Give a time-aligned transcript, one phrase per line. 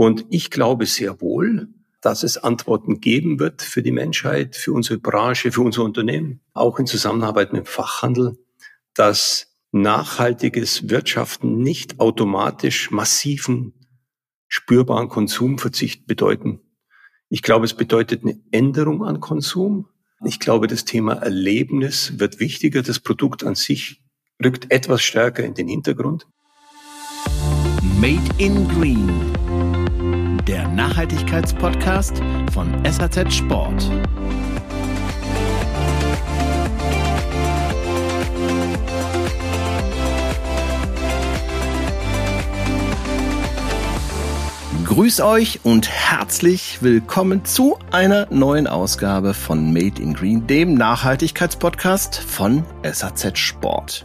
[0.00, 1.68] Und ich glaube sehr wohl,
[2.00, 6.78] dass es Antworten geben wird für die Menschheit, für unsere Branche, für unser Unternehmen, auch
[6.78, 8.38] in Zusammenarbeit mit dem Fachhandel,
[8.94, 13.74] dass nachhaltiges Wirtschaften nicht automatisch massiven,
[14.48, 16.62] spürbaren Konsumverzicht bedeuten.
[17.28, 19.86] Ich glaube, es bedeutet eine Änderung an Konsum.
[20.24, 22.80] Ich glaube, das Thema Erlebnis wird wichtiger.
[22.80, 24.02] Das Produkt an sich
[24.42, 26.26] rückt etwas stärker in den Hintergrund.
[28.00, 29.30] Made in Green
[30.50, 32.20] der Nachhaltigkeitspodcast
[32.52, 33.88] von SAZ Sport.
[44.84, 52.18] Grüß euch und herzlich willkommen zu einer neuen Ausgabe von Made in Green, dem Nachhaltigkeitspodcast
[52.18, 54.04] von SAZ Sport.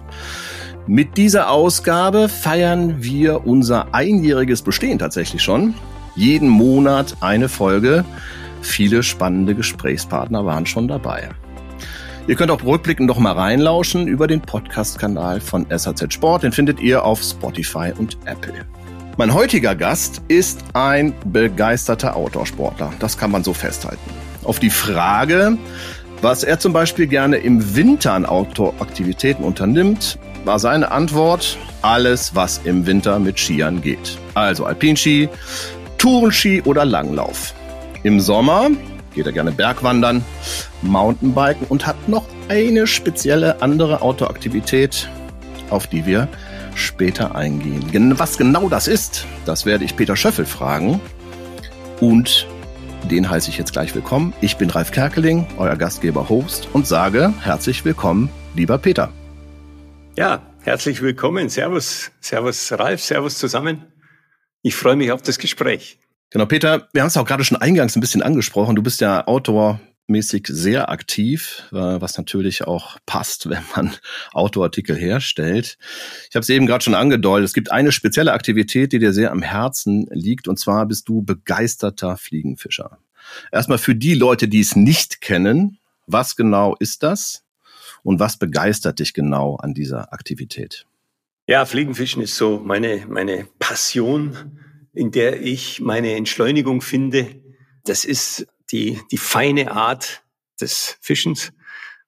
[0.86, 5.73] Mit dieser Ausgabe feiern wir unser einjähriges Bestehen tatsächlich schon
[6.15, 8.05] jeden Monat eine Folge.
[8.61, 11.30] Viele spannende Gesprächspartner waren schon dabei.
[12.27, 16.44] Ihr könnt auch rückblickend noch mal reinlauschen über den Podcast-Kanal von SAZ Sport.
[16.44, 18.66] Den findet ihr auf Spotify und Apple.
[19.17, 22.91] Mein heutiger Gast ist ein begeisterter Outdoor-Sportler.
[23.00, 24.09] Das kann man so festhalten.
[24.44, 25.57] Auf die Frage,
[26.22, 32.61] was er zum Beispiel gerne im Winter an Outdoor-Aktivitäten unternimmt, war seine Antwort alles, was
[32.63, 34.17] im Winter mit Skiern geht.
[34.33, 35.29] Also Alpinski,
[36.06, 37.56] Tourenski oder Langlauf.
[38.03, 38.70] Im Sommer
[39.16, 40.23] geht er gerne Bergwandern,
[40.84, 45.09] Mountainbiken und hat noch eine spezielle andere Outdoor-Aktivität,
[45.72, 46.28] auf die wir
[46.75, 48.20] später eingehen.
[48.20, 51.02] Was genau das ist, das werde ich Peter Schöffel fragen.
[52.00, 52.45] Und
[53.09, 54.31] den heiße ich jetzt gleich willkommen.
[54.42, 59.12] Ich bin Ralf Kerkeling, euer Gastgeber, Host und sage herzlich willkommen, lieber Peter.
[60.16, 61.50] Ja, herzlich willkommen.
[61.50, 63.86] Servus, Servus Ralf, Servus zusammen.
[64.66, 65.99] Ich freue mich auf das Gespräch.
[66.31, 68.75] Genau, Peter, wir haben es auch gerade schon eingangs ein bisschen angesprochen.
[68.75, 73.95] Du bist ja Outdoor-mäßig sehr aktiv, äh, was natürlich auch passt, wenn man
[74.31, 75.78] Outdoor-Artikel herstellt.
[76.31, 77.45] Ich habe es eben gerade schon angedeutet.
[77.45, 81.22] Es gibt eine spezielle Aktivität, die dir sehr am Herzen liegt, und zwar bist du
[81.22, 82.97] begeisterter Fliegenfischer.
[83.51, 87.44] Erstmal für die Leute, die es nicht kennen, was genau ist das
[88.01, 90.88] und was begeistert dich genau an dieser Aktivität?
[91.47, 94.59] Ja, Fliegenfischen ist so meine, meine Passion,
[94.94, 97.39] in der ich meine Entschleunigung finde.
[97.83, 100.23] Das ist die, die feine Art
[100.59, 101.53] des Fischens,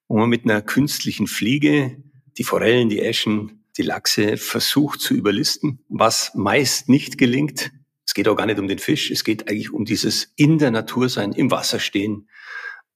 [0.08, 2.02] wo man mit einer künstlichen Fliege
[2.36, 7.70] die Forellen, die Eschen, die Lachse versucht zu überlisten, was meist nicht gelingt.
[8.04, 10.72] Es geht auch gar nicht um den Fisch, es geht eigentlich um dieses in der
[10.72, 12.28] Natur sein, im Wasser stehen,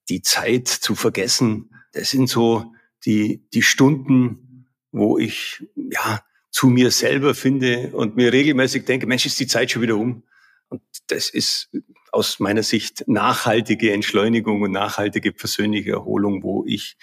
[0.09, 1.69] die Zeit zu vergessen.
[1.93, 2.73] Das sind so
[3.05, 6.21] die, die Stunden, wo ich, ja,
[6.53, 10.23] zu mir selber finde und mir regelmäßig denke, Mensch, ist die Zeit schon wieder um.
[10.69, 11.69] Und das ist
[12.11, 16.95] aus meiner Sicht nachhaltige Entschleunigung und nachhaltige persönliche Erholung, wo ich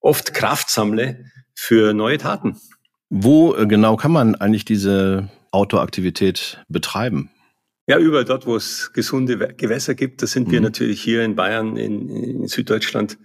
[0.00, 1.24] oft Kraft sammle
[1.54, 2.60] für neue Taten.
[3.08, 7.30] Wo äh, genau kann man eigentlich diese Outdoor-Aktivität betreiben?
[7.86, 10.22] Ja, überall dort, wo es gesunde Gewässer gibt.
[10.22, 10.52] Da sind mhm.
[10.52, 13.18] wir natürlich hier in Bayern, in, in Süddeutschland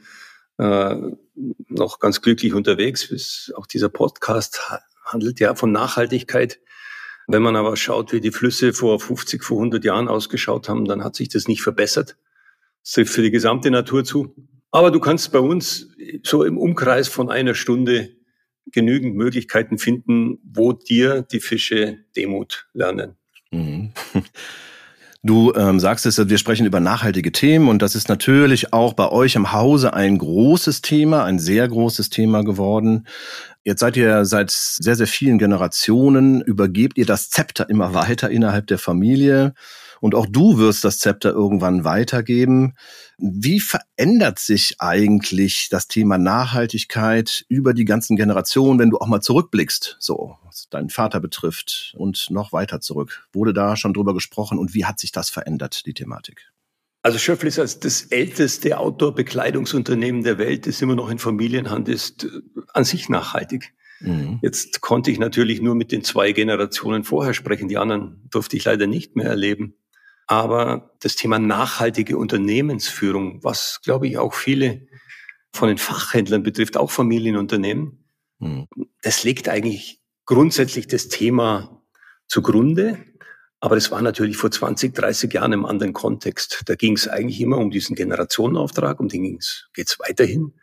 [0.58, 0.96] äh,
[1.68, 3.52] noch ganz glücklich unterwegs.
[3.58, 4.62] Auch dieser Podcast
[5.06, 6.60] handelt ja von Nachhaltigkeit.
[7.28, 11.04] Wenn man aber schaut, wie die Flüsse vor 50, vor 100 Jahren ausgeschaut haben, dann
[11.04, 12.18] hat sich das nicht verbessert.
[12.84, 14.36] Das trifft für die gesamte Natur zu.
[14.72, 15.90] Aber du kannst bei uns
[16.24, 18.12] so im Umkreis von einer Stunde
[18.72, 23.16] genügend Möglichkeiten finden, wo dir die Fische Demut lernen.
[23.52, 23.94] Mhm.
[25.26, 29.10] Du ähm, sagst es, wir sprechen über nachhaltige Themen und das ist natürlich auch bei
[29.10, 33.08] euch im Hause ein großes Thema, ein sehr großes Thema geworden.
[33.64, 38.68] Jetzt seid ihr seit sehr, sehr vielen Generationen, übergebt ihr das Zepter immer weiter innerhalb
[38.68, 39.56] der Familie.
[40.02, 42.74] Und auch du wirst das Zepter irgendwann weitergeben.
[43.18, 49.22] Wie verändert sich eigentlich das Thema Nachhaltigkeit über die ganzen Generationen, wenn du auch mal
[49.22, 53.28] zurückblickst, so was deinen Vater betrifft und noch weiter zurück?
[53.34, 56.52] Wurde da schon drüber gesprochen und wie hat sich das verändert, die Thematik?
[57.06, 62.24] Also Schöffel ist als das älteste Outdoor-Bekleidungsunternehmen der Welt, das immer noch in Familienhand ist,
[62.24, 62.30] äh,
[62.74, 63.76] an sich nachhaltig.
[64.00, 64.40] Mhm.
[64.42, 68.66] Jetzt konnte ich natürlich nur mit den zwei Generationen vorher sprechen, die anderen durfte ich
[68.66, 69.76] leider nicht mehr erleben.
[70.28, 74.88] Aber das Thema nachhaltige Unternehmensführung, was glaube ich auch viele
[75.54, 78.06] von den Fachhändlern betrifft, auch Familienunternehmen,
[78.40, 78.68] mhm.
[79.02, 81.82] das legt eigentlich grundsätzlich das Thema
[82.28, 82.98] zugrunde.
[83.60, 86.64] Aber das war natürlich vor 20, 30 Jahren im anderen Kontext.
[86.66, 89.40] Da ging es eigentlich immer um diesen Generationenauftrag, um den
[89.74, 90.54] geht es weiterhin.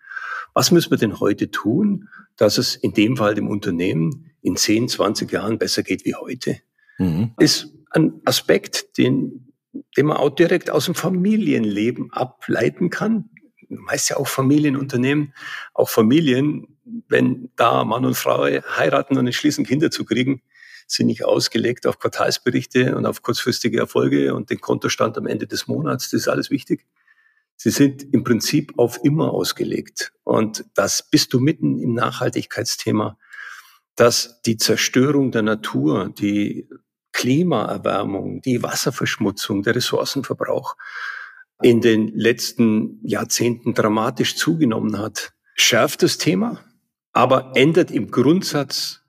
[0.55, 4.89] Was müssen wir denn heute tun, dass es in dem Fall dem Unternehmen in 10,
[4.89, 6.59] 20 Jahren besser geht wie heute?
[6.99, 7.33] Mhm.
[7.39, 9.52] Ist ein Aspekt, den,
[9.97, 13.31] den man auch direkt aus dem Familienleben ableiten kann.
[13.69, 15.35] Meist ja auch Familienunternehmen,
[15.73, 16.79] auch Familien,
[17.09, 20.43] wenn da Mann und Frau heiraten und entschließen, Kinder zu kriegen,
[20.87, 25.67] sind nicht ausgelegt auf Quartalsberichte und auf kurzfristige Erfolge und den Kontostand am Ende des
[25.69, 26.11] Monats.
[26.11, 26.85] Das ist alles wichtig.
[27.57, 30.13] Sie sind im Prinzip auf immer ausgelegt.
[30.25, 33.19] Und das bist du mitten im Nachhaltigkeitsthema,
[33.95, 36.69] dass die Zerstörung der Natur, die
[37.23, 40.77] Klimaerwärmung, die Wasserverschmutzung, der Ressourcenverbrauch
[41.63, 46.59] in den letzten Jahrzehnten dramatisch zugenommen hat, schärft das Thema,
[47.13, 49.03] aber ändert im Grundsatz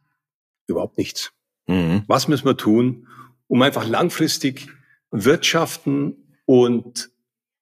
[0.68, 1.32] überhaupt nichts.
[1.66, 2.04] Mhm.
[2.06, 3.08] Was müssen wir tun,
[3.48, 4.70] um einfach langfristig
[5.10, 7.10] Wirtschaften und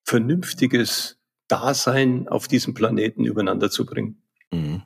[0.03, 4.21] vernünftiges Dasein auf diesem Planeten übereinander zu bringen?
[4.51, 4.83] Mhm.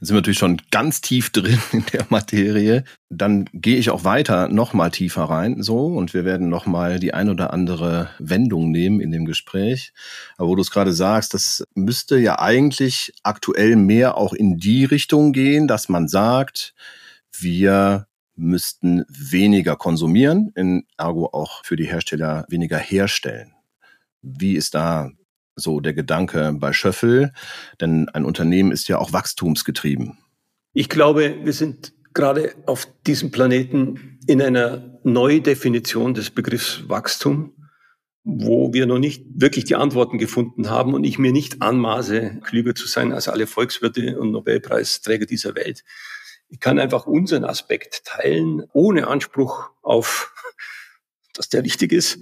[0.00, 2.84] Jetzt sind wir natürlich schon ganz tief drin in der Materie.
[3.08, 6.98] Dann gehe ich auch weiter noch mal tiefer rein, so und wir werden noch mal
[6.98, 9.92] die ein oder andere Wendung nehmen in dem Gespräch.
[10.36, 14.84] Aber wo du es gerade sagst, das müsste ja eigentlich aktuell mehr auch in die
[14.84, 16.74] Richtung gehen, dass man sagt,
[17.38, 18.06] wir
[18.38, 23.52] müssten weniger konsumieren, in ergo auch für die Hersteller weniger herstellen.
[24.22, 25.10] Wie ist da
[25.58, 27.32] so der Gedanke bei Schöffel?
[27.80, 30.18] Denn ein Unternehmen ist ja auch wachstumsgetrieben.
[30.72, 37.52] Ich glaube, wir sind gerade auf diesem Planeten in einer Neudefinition des Begriffs Wachstum,
[38.24, 42.74] wo wir noch nicht wirklich die Antworten gefunden haben und ich mir nicht anmaße, klüger
[42.74, 45.84] zu sein als alle Volkswirte und Nobelpreisträger dieser Welt.
[46.50, 50.34] Ich kann einfach unseren Aspekt teilen, ohne Anspruch auf,
[51.34, 52.18] dass der richtig ist.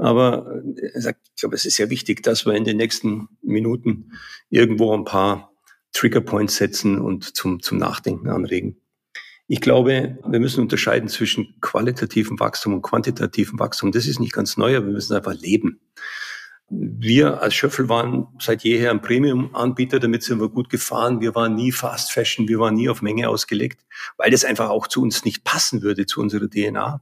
[0.00, 0.62] Aber
[0.94, 4.12] er sagt, ich glaube, es ist sehr wichtig, dass wir in den nächsten Minuten
[4.50, 5.52] irgendwo ein paar
[5.92, 8.76] Triggerpoints setzen und zum, zum Nachdenken anregen.
[9.48, 13.92] Ich glaube, wir müssen unterscheiden zwischen qualitativen Wachstum und quantitativen Wachstum.
[13.92, 15.80] Das ist nicht ganz neu, aber wir müssen einfach leben.
[16.68, 21.20] Wir als Schöffel waren seit jeher ein Premium-Anbieter, damit sind wir gut gefahren.
[21.20, 24.88] Wir waren nie Fast Fashion, wir waren nie auf Menge ausgelegt, weil das einfach auch
[24.88, 27.00] zu uns nicht passen würde, zu unserer DNA.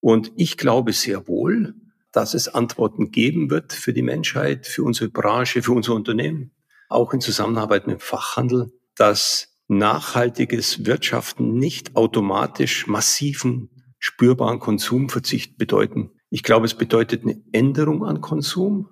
[0.00, 1.74] Und ich glaube sehr wohl,
[2.12, 6.52] dass es Antworten geben wird für die Menschheit, für unsere Branche, für unser Unternehmen,
[6.88, 16.10] auch in Zusammenarbeit mit dem Fachhandel, dass nachhaltiges Wirtschaften nicht automatisch massiven, spürbaren Konsumverzicht bedeuten.
[16.28, 18.88] Ich glaube, es bedeutet eine Änderung an Konsum,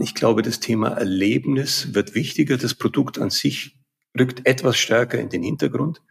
[0.00, 2.56] ich glaube, das Thema Erlebnis wird wichtiger.
[2.56, 3.78] Das Produkt an sich
[4.18, 6.02] rückt etwas stärker in den Hintergrund.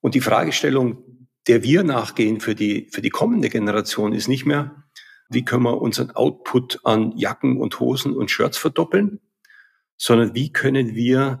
[0.00, 4.81] Und die Fragestellung, der wir nachgehen für die, für die kommende Generation, ist nicht mehr,
[5.28, 9.20] wie können wir unseren Output an Jacken und Hosen und Shirts verdoppeln,
[9.96, 11.40] sondern wie können wir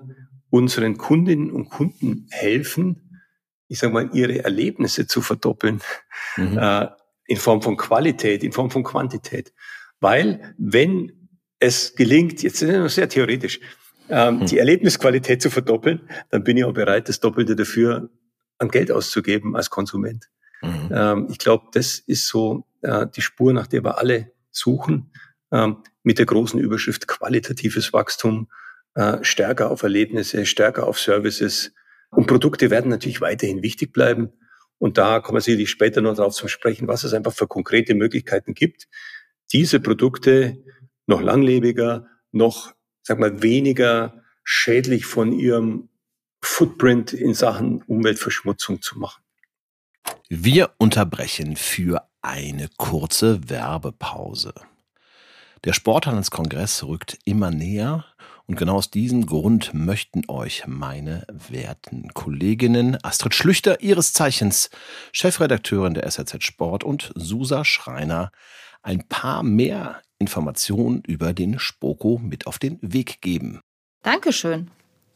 [0.50, 3.22] unseren Kundinnen und Kunden helfen,
[3.68, 5.80] ich sage mal, ihre Erlebnisse zu verdoppeln,
[6.36, 6.58] mhm.
[6.58, 6.88] äh,
[7.26, 9.52] in Form von Qualität, in Form von Quantität.
[10.00, 13.60] Weil wenn es gelingt, jetzt ist es noch sehr theoretisch,
[14.08, 14.46] ähm, hm.
[14.46, 16.00] die Erlebnisqualität zu verdoppeln,
[16.30, 18.10] dann bin ich auch bereit, das Doppelte dafür
[18.58, 20.28] an Geld auszugeben als Konsument.
[20.62, 20.88] Mhm.
[20.92, 25.12] Ähm, ich glaube, das ist so äh, die Spur, nach der wir alle suchen,
[25.50, 28.48] ähm, mit der großen Überschrift qualitatives Wachstum,
[28.94, 31.72] äh, stärker auf Erlebnisse, stärker auf Services.
[32.10, 34.32] Und Produkte werden natürlich weiterhin wichtig bleiben.
[34.78, 37.94] Und da kommen wir sicherlich später noch darauf zu sprechen, was es einfach für konkrete
[37.94, 38.88] Möglichkeiten gibt,
[39.52, 40.58] diese Produkte
[41.06, 45.88] noch langlebiger, noch, sag mal, weniger schädlich von ihrem
[46.42, 49.21] Footprint in Sachen Umweltverschmutzung zu machen.
[50.34, 54.54] Wir unterbrechen für eine kurze Werbepause.
[55.64, 58.06] Der Sporthandelskongress rückt immer näher
[58.46, 64.70] und genau aus diesem Grund möchten euch meine werten Kolleginnen Astrid Schlüchter, ihres Zeichens
[65.12, 68.32] Chefredakteurin der SRZ Sport und Susa Schreiner
[68.80, 73.60] ein paar mehr Informationen über den Spoko mit auf den Weg geben.
[74.02, 74.70] Dankeschön.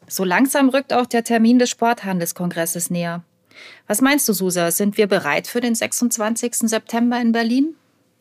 [0.09, 3.25] So langsam rückt auch der Termin des Sporthandelskongresses näher.
[3.87, 4.71] Was meinst du, Susa?
[4.71, 6.69] Sind wir bereit für den 26.
[6.69, 7.75] September in Berlin?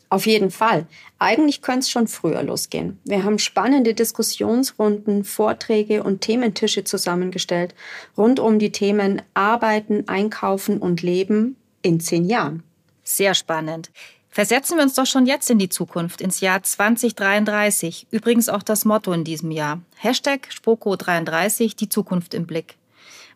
[0.09, 0.85] Auf jeden Fall.
[1.19, 2.99] Eigentlich könnte es schon früher losgehen.
[3.05, 7.73] Wir haben spannende Diskussionsrunden, Vorträge und Thementische zusammengestellt
[8.17, 12.63] rund um die Themen Arbeiten, Einkaufen und Leben in zehn Jahren.
[13.03, 13.91] Sehr spannend.
[14.29, 18.07] Versetzen wir uns doch schon jetzt in die Zukunft, ins Jahr 2033.
[18.11, 19.81] Übrigens auch das Motto in diesem Jahr.
[19.95, 22.75] Hashtag Spoko33, die Zukunft im Blick.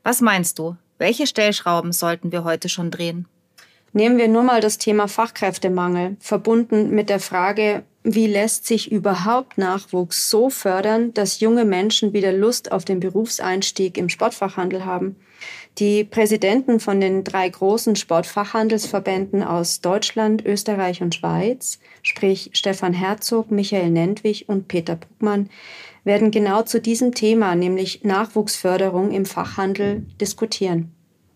[0.03, 0.75] Was meinst du?
[0.99, 3.25] Welche Stellschrauben sollten wir heute schon drehen?
[3.93, 9.57] Nehmen wir nur mal das Thema Fachkräftemangel, verbunden mit der Frage, wie lässt sich überhaupt
[9.57, 15.15] Nachwuchs so fördern, dass junge Menschen wieder Lust auf den Berufseinstieg im Sportfachhandel haben?
[15.77, 23.51] Die Präsidenten von den drei großen Sportfachhandelsverbänden aus Deutschland, Österreich und Schweiz, sprich Stefan Herzog,
[23.51, 25.49] Michael Nentwich und Peter Bruckmann,
[26.09, 30.91] werden genau zu diesem Thema, nämlich Nachwuchsförderung im Fachhandel, diskutieren.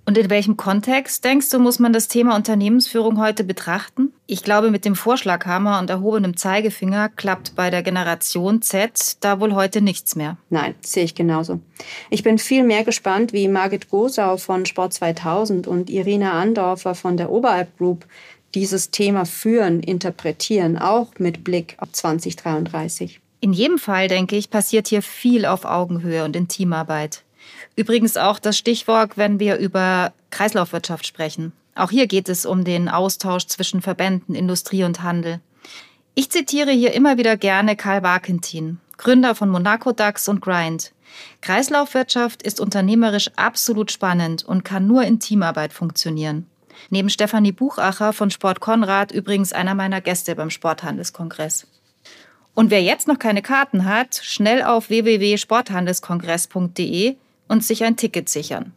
[0.05, 4.11] Und in welchem Kontext, denkst du, muss man das Thema Unternehmensführung heute betrachten?
[4.25, 9.53] Ich glaube, mit dem Vorschlaghammer und erhobenem Zeigefinger klappt bei der Generation Z da wohl
[9.53, 10.37] heute nichts mehr.
[10.49, 11.59] Nein, sehe ich genauso.
[12.09, 17.15] Ich bin viel mehr gespannt, wie Margit Gosau von Sport 2000 und Irina Andorfer von
[17.15, 18.07] der Oberalp Group
[18.55, 23.21] dieses Thema führen, interpretieren, auch mit Blick auf 2033.
[23.43, 27.23] In jedem Fall, denke ich, passiert hier viel auf Augenhöhe und in Teamarbeit.
[27.75, 31.51] Übrigens auch das Stichwort, wenn wir über Kreislaufwirtschaft sprechen.
[31.75, 35.41] Auch hier geht es um den Austausch zwischen Verbänden, Industrie und Handel.
[36.15, 40.93] Ich zitiere hier immer wieder gerne Karl Barkentin, Gründer von Monaco DAX und Grind.
[41.41, 46.47] Kreislaufwirtschaft ist unternehmerisch absolut spannend und kann nur in Teamarbeit funktionieren.
[46.89, 51.67] Neben Stefanie Buchacher von Sport Konrad übrigens einer meiner Gäste beim Sporthandelskongress.
[52.55, 57.15] Und wer jetzt noch keine Karten hat, schnell auf www.sporthandelskongress.de
[57.47, 58.73] und sich ein Ticket sichern.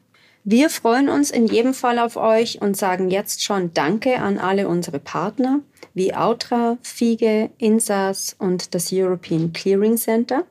[0.48, 4.68] Wir freuen uns in jedem Fall auf euch und sagen jetzt schon Danke an alle
[4.68, 5.58] unsere Partner
[5.92, 10.44] wie Autra, Fiege, Insas und das European Clearing Center.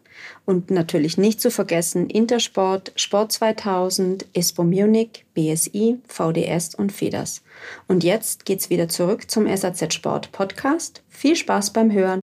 [0.46, 7.42] Und natürlich nicht zu vergessen Intersport, Sport 2000, ISPO Munich, BSI, VDS und FEDERS.
[7.88, 11.04] Und jetzt geht's wieder zurück zum SAZ Sport Podcast.
[11.08, 12.20] Viel Spaß beim Hören.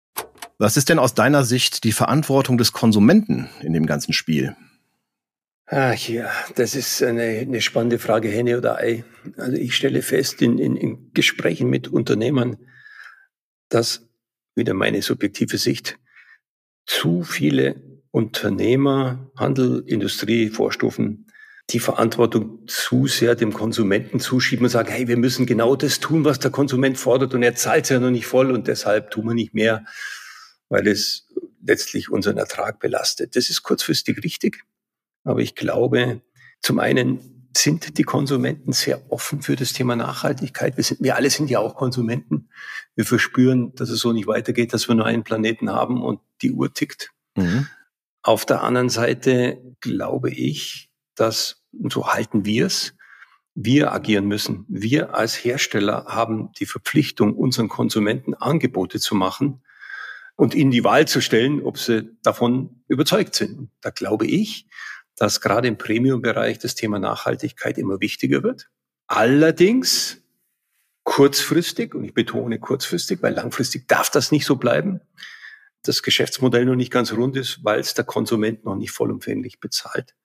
[0.61, 4.55] Was ist denn aus deiner Sicht die Verantwortung des Konsumenten in dem ganzen Spiel?
[5.65, 9.03] Ach ja, das ist eine, eine spannende Frage, Henne oder Ei.
[9.37, 12.57] Also ich stelle fest in, in, in Gesprächen mit Unternehmern,
[13.69, 14.07] dass,
[14.53, 15.97] wieder meine subjektive Sicht,
[16.85, 21.25] zu viele Unternehmer, Handel, Industrie, Vorstufen
[21.71, 26.23] die Verantwortung zu sehr dem Konsumenten zuschieben und sagen, hey, wir müssen genau das tun,
[26.23, 29.25] was der Konsument fordert und er zahlt es ja noch nicht voll und deshalb tun
[29.25, 29.85] wir nicht mehr,
[30.71, 31.27] weil es
[31.61, 33.35] letztlich unseren Ertrag belastet.
[33.35, 34.63] Das ist kurzfristig richtig.
[35.25, 36.21] Aber ich glaube,
[36.61, 40.77] zum einen sind die Konsumenten sehr offen für das Thema Nachhaltigkeit.
[40.77, 42.49] Wir, sind, wir alle sind ja auch Konsumenten.
[42.95, 46.53] Wir verspüren, dass es so nicht weitergeht, dass wir nur einen Planeten haben und die
[46.53, 47.11] Uhr tickt.
[47.35, 47.67] Mhm.
[48.23, 52.95] Auf der anderen Seite glaube ich, dass, und so halten wir es,
[53.55, 54.65] wir agieren müssen.
[54.69, 59.61] Wir als Hersteller haben die Verpflichtung, unseren Konsumenten Angebote zu machen
[60.41, 63.69] und ihnen die Wahl zu stellen, ob sie davon überzeugt sind.
[63.79, 64.67] Da glaube ich,
[65.15, 68.71] dass gerade im Premium-Bereich das Thema Nachhaltigkeit immer wichtiger wird.
[69.05, 70.17] Allerdings
[71.03, 75.01] kurzfristig, und ich betone kurzfristig, weil langfristig darf das nicht so bleiben,
[75.83, 80.15] das Geschäftsmodell noch nicht ganz rund ist, weil es der Konsument noch nicht vollumfänglich bezahlt.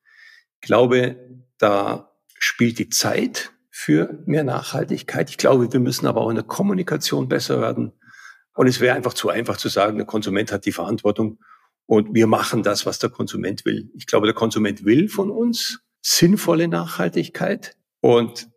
[0.62, 1.16] Ich glaube,
[1.58, 5.28] da spielt die Zeit für mehr Nachhaltigkeit.
[5.28, 7.92] Ich glaube, wir müssen aber auch in der Kommunikation besser werden.
[8.56, 11.38] Und es wäre einfach zu einfach zu sagen, der Konsument hat die Verantwortung
[11.84, 13.90] und wir machen das, was der Konsument will.
[13.94, 17.76] Ich glaube, der Konsument will von uns sinnvolle Nachhaltigkeit.
[18.00, 18.48] Und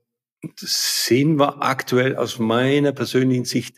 [0.60, 3.78] das sehen wir aktuell aus meiner persönlichen Sicht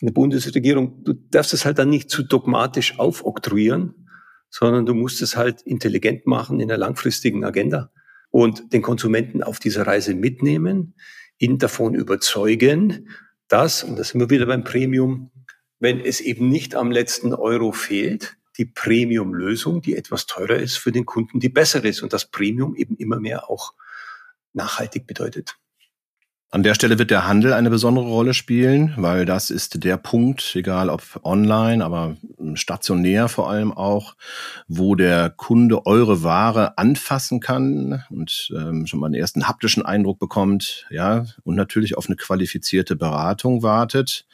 [0.00, 1.04] in der Bundesregierung.
[1.04, 4.08] Du darfst es halt dann nicht zu dogmatisch aufoktroyieren,
[4.50, 7.92] sondern du musst es halt intelligent machen in der langfristigen Agenda
[8.30, 10.94] und den Konsumenten auf dieser Reise mitnehmen,
[11.38, 13.08] ihn davon überzeugen,
[13.48, 15.30] dass, und das sind wir wieder beim Premium,
[15.80, 20.92] wenn es eben nicht am letzten Euro fehlt, die Premium-Lösung, die etwas teurer ist, für
[20.92, 23.74] den Kunden die bessere ist und das Premium eben immer mehr auch
[24.52, 25.56] nachhaltig bedeutet.
[26.50, 30.56] An der Stelle wird der Handel eine besondere Rolle spielen, weil das ist der Punkt,
[30.56, 32.16] egal ob online, aber
[32.54, 34.16] stationär vor allem auch,
[34.66, 40.18] wo der Kunde eure Ware anfassen kann und ähm, schon mal einen ersten haptischen Eindruck
[40.18, 44.24] bekommt, ja, und natürlich auf eine qualifizierte Beratung wartet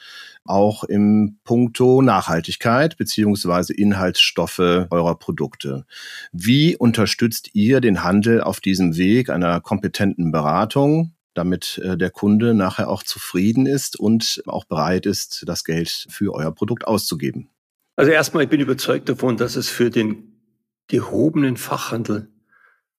[0.47, 5.87] auch im Punkto Nachhaltigkeit beziehungsweise Inhaltsstoffe eurer Produkte.
[6.33, 12.55] Wie unterstützt ihr den Handel auf diesem Weg einer kompetenten Beratung, damit äh, der Kunde
[12.55, 17.51] nachher auch zufrieden ist und auch bereit ist, das Geld für euer Produkt auszugeben?
[17.97, 20.41] Also erstmal, ich bin überzeugt davon, dass es für den
[20.89, 22.29] gehobenen Fachhandel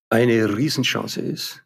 [0.10, 1.64] eine Riesenchance ist.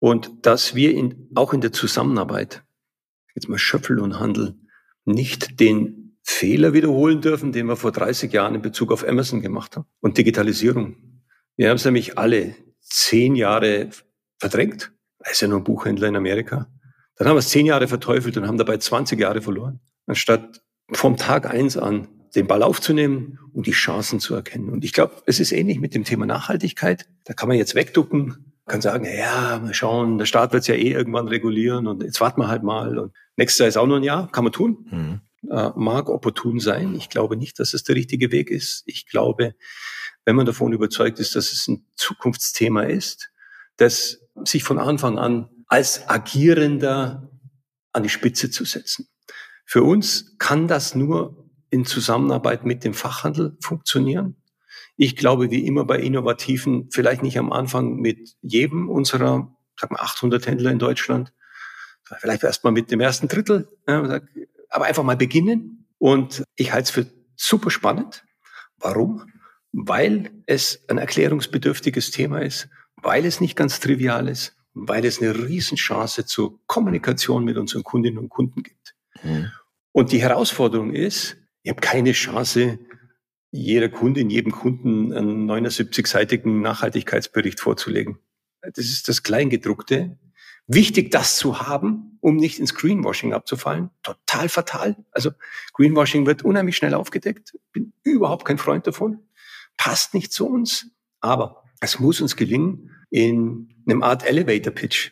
[0.00, 2.64] Und dass wir in, auch in der Zusammenarbeit,
[3.34, 4.54] jetzt mal Schöpfel und Handel,
[5.04, 9.76] nicht den Fehler wiederholen dürfen, den wir vor 30 Jahren in Bezug auf Amazon gemacht
[9.76, 10.96] haben und Digitalisierung.
[11.56, 13.90] Wir haben es nämlich alle zehn Jahre
[14.38, 14.93] verdrängt.
[15.24, 16.68] Er ist ja nur ein Buchhändler in Amerika.
[17.16, 19.80] Dann haben wir es zehn Jahre verteufelt und haben dabei 20 Jahre verloren.
[20.06, 20.62] Anstatt
[20.92, 24.68] vom Tag eins an den Ball aufzunehmen und die Chancen zu erkennen.
[24.68, 27.08] Und ich glaube, es ist ähnlich mit dem Thema Nachhaltigkeit.
[27.24, 30.74] Da kann man jetzt wegducken kann sagen, ja, mal schauen, der Staat wird es ja
[30.74, 32.98] eh irgendwann regulieren und jetzt warten wir halt mal.
[32.98, 34.86] Und nächstes Jahr ist auch noch ein Jahr, kann man tun.
[34.90, 35.50] Mhm.
[35.50, 36.94] Äh, mag opportun sein.
[36.94, 38.82] Ich glaube nicht, dass es der richtige Weg ist.
[38.86, 39.54] Ich glaube,
[40.24, 43.30] wenn man davon überzeugt ist, dass es ein Zukunftsthema ist,
[43.76, 47.30] das sich von Anfang an als Agierender
[47.92, 49.08] an die Spitze zu setzen.
[49.64, 54.36] Für uns kann das nur in Zusammenarbeit mit dem Fachhandel funktionieren.
[54.96, 60.00] Ich glaube, wie immer bei Innovativen, vielleicht nicht am Anfang mit jedem unserer, sag mal,
[60.00, 61.32] 800 Händler in Deutschland,
[62.20, 65.86] vielleicht erst mal mit dem ersten Drittel, aber einfach mal beginnen.
[65.98, 68.24] Und ich halte es für super spannend.
[68.78, 69.32] Warum?
[69.72, 72.68] Weil es ein erklärungsbedürftiges Thema ist,
[73.04, 78.18] weil es nicht ganz trivial ist, weil es eine Riesenchance zur Kommunikation mit unseren Kundinnen
[78.18, 78.96] und Kunden gibt.
[79.22, 79.52] Mhm.
[79.92, 82.78] Und die Herausforderung ist, ich habe keine Chance,
[83.50, 88.18] jeder Kundin, jedem Kunden einen 79-seitigen Nachhaltigkeitsbericht vorzulegen.
[88.62, 90.18] Das ist das Kleingedruckte.
[90.66, 93.90] Wichtig, das zu haben, um nicht ins Greenwashing abzufallen.
[94.02, 94.96] Total fatal.
[95.12, 95.30] Also
[95.74, 97.56] Greenwashing wird unheimlich schnell aufgedeckt.
[97.70, 99.20] Bin überhaupt kein Freund davon.
[99.76, 100.90] Passt nicht zu uns.
[101.20, 105.10] Aber es muss uns gelingen, in einem Art Elevator Pitch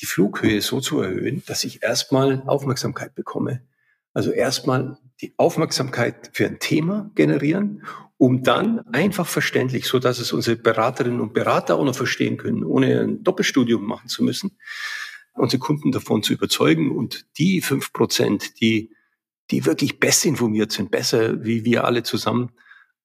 [0.00, 3.62] die Flughöhe so zu erhöhen, dass ich erstmal Aufmerksamkeit bekomme.
[4.12, 7.84] Also erstmal die Aufmerksamkeit für ein Thema generieren,
[8.16, 12.64] um dann einfach verständlich, so dass es unsere Beraterinnen und Berater auch noch verstehen können,
[12.64, 14.56] ohne ein Doppelstudium machen zu müssen,
[15.34, 18.94] unsere Kunden davon zu überzeugen und die fünf Prozent, die,
[19.50, 22.52] die wirklich besser informiert sind, besser wie wir alle zusammen,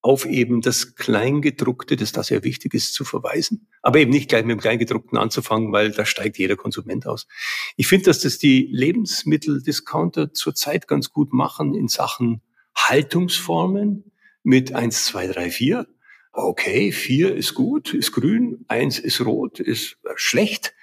[0.01, 3.67] auf eben das Kleingedruckte, das da sehr wichtig ist, zu verweisen.
[3.81, 7.27] Aber eben nicht gleich mit dem Kleingedruckten anzufangen, weil da steigt jeder Konsument aus.
[7.75, 12.41] Ich finde, dass das die Lebensmitteldiscounter zurzeit ganz gut machen in Sachen
[12.75, 14.11] Haltungsformen
[14.43, 15.87] mit eins, zwei, drei, vier.
[16.31, 20.73] Okay, vier ist gut, ist grün, eins ist rot, ist schlecht.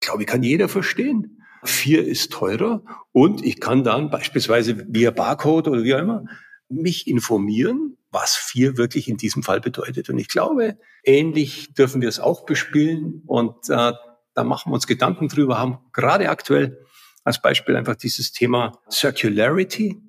[0.00, 1.42] Ich glaube, ich kann jeder verstehen.
[1.64, 6.24] Vier ist teurer und ich kann dann beispielsweise via Barcode oder wie auch immer
[6.68, 10.08] mich informieren, was vier wirklich in diesem Fall bedeutet.
[10.08, 13.22] Und ich glaube, ähnlich dürfen wir es auch bespielen.
[13.26, 13.92] Und äh,
[14.34, 16.78] da machen wir uns Gedanken drüber, haben gerade aktuell
[17.24, 20.00] als Beispiel einfach dieses Thema Circularity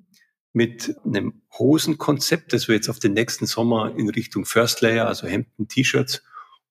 [0.52, 5.26] mit einem Hosenkonzept, das wir jetzt auf den nächsten Sommer in Richtung First Layer, also
[5.26, 6.22] Hemden, T-Shirts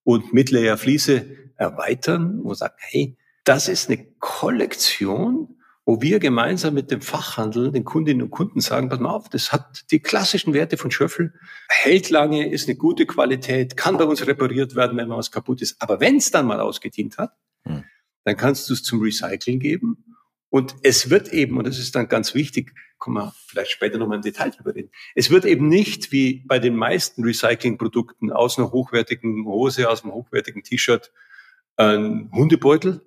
[0.03, 6.73] und Midlayer Fliese erweitern, wo wir sagen, hey, das ist eine Kollektion, wo wir gemeinsam
[6.73, 10.53] mit dem Fachhandel, den Kundinnen und Kunden sagen, pass mal auf, das hat die klassischen
[10.53, 11.33] Werte von Schöffel,
[11.69, 15.61] hält lange, ist eine gute Qualität, kann bei uns repariert werden, wenn mal was kaputt
[15.61, 15.79] ist.
[15.79, 17.83] Aber wenn es dann mal ausgedient hat, hm.
[18.23, 20.03] dann kannst du es zum Recycling geben.
[20.49, 24.17] Und es wird eben, und das ist dann ganz wichtig, kommen wir vielleicht später nochmal
[24.17, 28.71] im Detail drüber reden, es wird eben nicht wie bei den meisten Recyclingprodukten aus einer
[28.71, 31.11] hochwertigen Hose, aus einem hochwertigen T-Shirt
[31.75, 33.01] ein Hundebeutel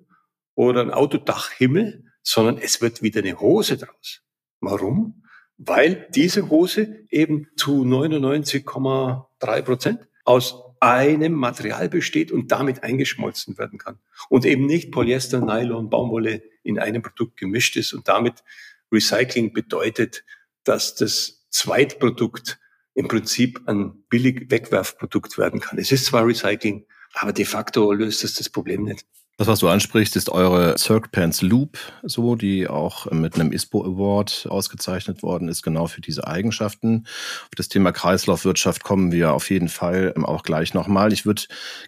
[0.53, 4.21] oder ein Autodachhimmel, sondern es wird wieder eine Hose draus.
[4.59, 5.23] Warum?
[5.57, 13.79] Weil diese Hose eben zu 99,3 Prozent aus einem Material besteht und damit eingeschmolzen werden
[13.79, 13.97] kann.
[14.29, 18.43] Und eben nicht Polyester, Nylon, Baumwolle in einem Produkt gemischt ist und damit
[18.91, 20.23] Recycling bedeutet,
[20.63, 22.59] dass das Zweitprodukt
[22.93, 25.79] im Prinzip ein billig Wegwerfprodukt werden kann.
[25.79, 29.07] Es ist zwar Recycling, aber de facto löst es das Problem nicht.
[29.39, 33.85] Das, was du ansprichst, ist eure Cirque Pants Loop, so, die auch mit einem ISPO
[33.85, 37.05] Award ausgezeichnet worden ist, genau für diese Eigenschaften.
[37.43, 41.13] Auf das Thema Kreislaufwirtschaft kommen wir auf jeden Fall auch gleich nochmal.
[41.13, 41.43] Ich würde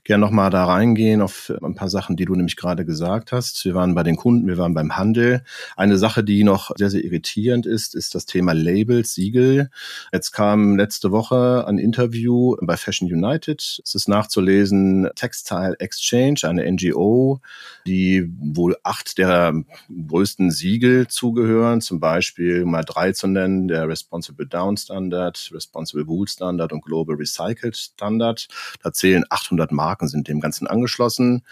[0.06, 3.66] gerne nochmal da reingehen auf ein paar Sachen, die du nämlich gerade gesagt hast.
[3.66, 5.44] Wir waren bei den Kunden, wir waren beim Handel.
[5.76, 9.70] Eine Sache, die noch sehr, sehr irritierend ist, ist das Thema Labels, Siegel.
[10.14, 13.82] Jetzt kam letzte Woche ein Interview bei Fashion United.
[13.84, 17.41] Es ist nachzulesen, Textile Exchange, eine NGO,
[17.86, 19.54] die wohl acht der
[19.90, 26.28] größten Siegel zugehören, zum Beispiel mal drei zu nennen, der Responsible Down Standard, Responsible Wool
[26.28, 28.48] Standard und Global Recycled Standard.
[28.84, 31.44] Da zählen 800 Marken, sind dem Ganzen angeschlossen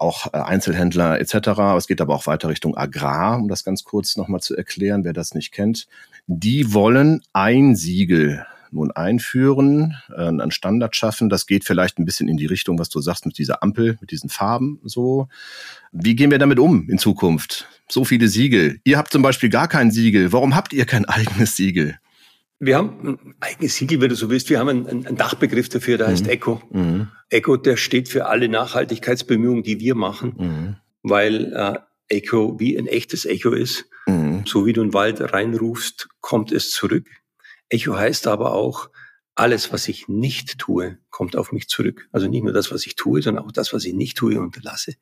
[0.00, 1.76] auch äh, Einzelhändler etc.
[1.76, 5.12] Es geht aber auch weiter Richtung Agrar, um das ganz kurz nochmal zu erklären, wer
[5.12, 5.86] das nicht kennt.
[6.26, 11.28] Die wollen ein Siegel nun einführen, äh, einen Standard schaffen.
[11.28, 14.10] Das geht vielleicht ein bisschen in die Richtung, was du sagst mit dieser Ampel, mit
[14.10, 15.28] diesen Farben so.
[15.92, 17.66] Wie gehen wir damit um in Zukunft?
[17.88, 18.80] So viele Siegel.
[18.84, 20.32] Ihr habt zum Beispiel gar kein Siegel.
[20.32, 21.98] Warum habt ihr kein eigenes Siegel?
[22.62, 24.50] Wir haben ein eigenes Siegel, wenn du so willst.
[24.50, 26.12] Wir haben einen, einen Dachbegriff dafür, der mhm.
[26.12, 26.62] heißt ECO.
[26.70, 27.08] Mhm.
[27.30, 30.76] ECO, der steht für alle Nachhaltigkeitsbemühungen, die wir machen, mhm.
[31.02, 31.78] weil äh,
[32.10, 33.86] Echo wie ein echtes Echo ist.
[34.06, 34.42] Mhm.
[34.44, 37.06] So wie du in den Wald reinrufst, kommt es zurück.
[37.70, 38.90] Echo heißt aber auch
[39.34, 42.08] alles, was ich nicht tue, kommt auf mich zurück.
[42.12, 44.62] Also nicht nur das, was ich tue, sondern auch das, was ich nicht tue und
[44.62, 44.94] lasse.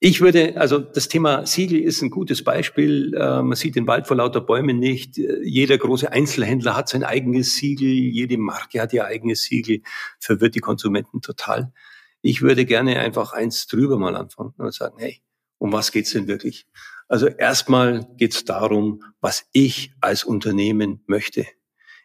[0.00, 3.14] Ich würde, also das Thema Siegel ist ein gutes Beispiel.
[3.14, 5.18] Äh, man sieht den Wald vor lauter Bäumen nicht.
[5.18, 7.88] Jeder große Einzelhändler hat sein eigenes Siegel.
[7.88, 9.82] Jede Marke hat ihr eigenes Siegel.
[10.18, 11.72] Verwirrt die Konsumenten total.
[12.22, 15.20] Ich würde gerne einfach eins drüber mal anfangen und sagen, hey,
[15.58, 16.66] um was geht's denn wirklich?
[17.08, 21.46] Also erstmal geht's darum, was ich als Unternehmen möchte.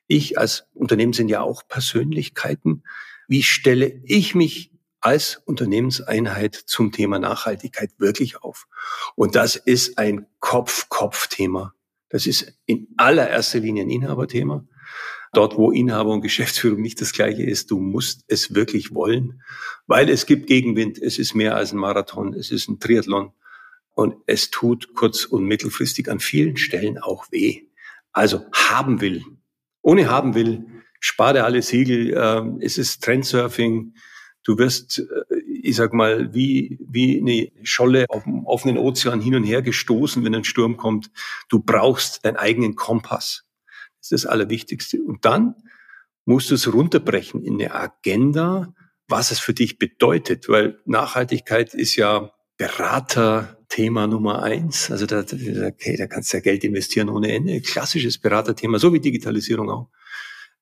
[0.07, 2.83] Ich als Unternehmen sind ja auch Persönlichkeiten.
[3.27, 8.67] Wie stelle ich mich als Unternehmenseinheit zum Thema Nachhaltigkeit wirklich auf?
[9.15, 11.73] Und das ist ein Kopf-Kopf-Thema.
[12.09, 14.65] Das ist in allererster Linie ein Inhaberthema.
[15.33, 19.41] Dort, wo Inhaber und Geschäftsführung nicht das gleiche ist, du musst es wirklich wollen,
[19.85, 20.97] weil es gibt Gegenwind.
[20.97, 22.33] Es ist mehr als ein Marathon.
[22.33, 23.33] Es ist ein Triathlon.
[23.95, 27.63] Und es tut kurz- und mittelfristig an vielen Stellen auch weh.
[28.13, 29.23] Also haben will,
[29.85, 30.65] ohne haben will,
[30.99, 33.93] spare alle Siegel, äh, es ist Trendsurfing,
[34.43, 39.35] du wirst, äh, ich sag mal, wie, wie eine Scholle auf dem offenen Ozean hin
[39.35, 41.11] und her gestoßen, wenn ein Sturm kommt.
[41.49, 43.45] Du brauchst deinen eigenen Kompass.
[43.99, 44.97] Das ist das Allerwichtigste.
[45.03, 45.53] Und dann
[46.25, 48.73] musst du es runterbrechen in eine Agenda,
[49.07, 52.31] was es für dich bedeutet, weil Nachhaltigkeit ist ja
[53.75, 54.89] Beraterthema Nummer eins.
[54.89, 57.61] Also da, okay, da kannst du ja Geld investieren ohne Ende.
[57.61, 59.89] Klassisches Beraterthema, so wie Digitalisierung auch.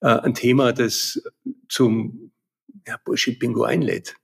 [0.01, 1.21] Äh, ein Thema, das
[1.69, 2.31] zum
[2.87, 4.15] ja, Bullshit-Bingo einlädt.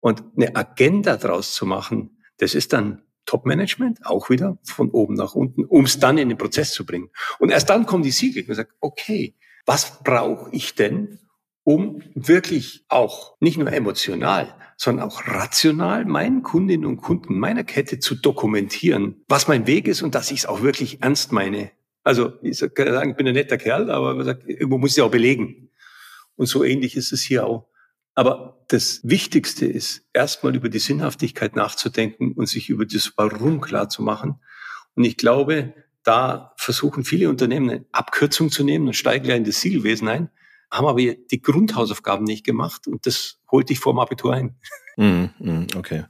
[0.00, 5.34] Und eine Agenda draus zu machen, das ist dann Top-Management, auch wieder von oben nach
[5.34, 7.10] unten, um es dann in den Prozess zu bringen.
[7.38, 11.18] Und erst dann kommen die Siegel und sagen, okay, was brauche ich denn,
[11.70, 18.00] um wirklich auch nicht nur emotional, sondern auch rational meinen Kundinnen und Kunden meiner Kette
[18.00, 21.70] zu dokumentieren, was mein Weg ist und dass ich es auch wirklich ernst meine.
[22.02, 24.16] Also ich kann sagen, ich bin ein netter Kerl, aber
[24.48, 25.70] irgendwo muss ich ja auch belegen.
[26.34, 27.68] Und so ähnlich ist es hier auch.
[28.16, 33.88] Aber das Wichtigste ist, erstmal über die Sinnhaftigkeit nachzudenken und sich über das Warum klar
[33.88, 34.40] zu machen.
[34.96, 39.44] Und ich glaube, da versuchen viele Unternehmen eine Abkürzung zu nehmen und steigen gleich in
[39.44, 40.30] das Zielwesen ein
[40.70, 44.56] haben aber die Grundhausaufgaben nicht gemacht und das holt dich vor dem Abitur ein.
[44.96, 46.04] Mm, okay.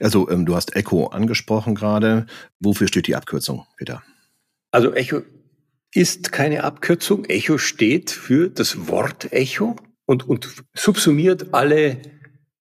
[0.00, 2.26] Also ähm, du hast Echo angesprochen gerade.
[2.60, 4.02] Wofür steht die Abkürzung, Peter?
[4.70, 5.22] Also Echo
[5.92, 7.24] ist keine Abkürzung.
[7.26, 12.02] Echo steht für das Wort Echo und, und subsumiert alle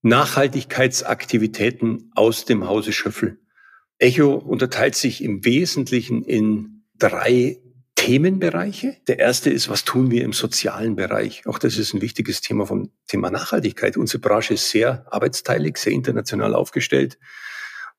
[0.04, 3.40] Nachhaltigkeitsaktivitäten aus dem Hause Schöffel.
[3.98, 7.63] Echo unterteilt sich im Wesentlichen in drei
[7.96, 8.98] Themenbereiche.
[9.08, 11.46] Der erste ist, was tun wir im sozialen Bereich?
[11.46, 13.98] Auch das ist ein wichtiges Thema vom Thema Nachhaltigkeit.
[13.98, 17.18] Unsere Branche ist sehr arbeitsteilig, sehr international aufgestellt.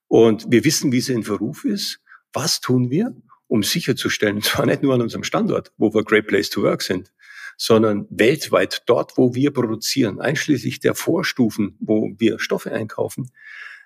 [0.09, 2.01] Und wir wissen, wie sie in Verruf ist.
[2.33, 3.15] Was tun wir,
[3.47, 6.83] um sicherzustellen, und zwar nicht nur an unserem Standort, wo wir Great Place to Work
[6.83, 7.13] sind,
[7.57, 13.31] sondern weltweit dort, wo wir produzieren, einschließlich der Vorstufen, wo wir Stoffe einkaufen,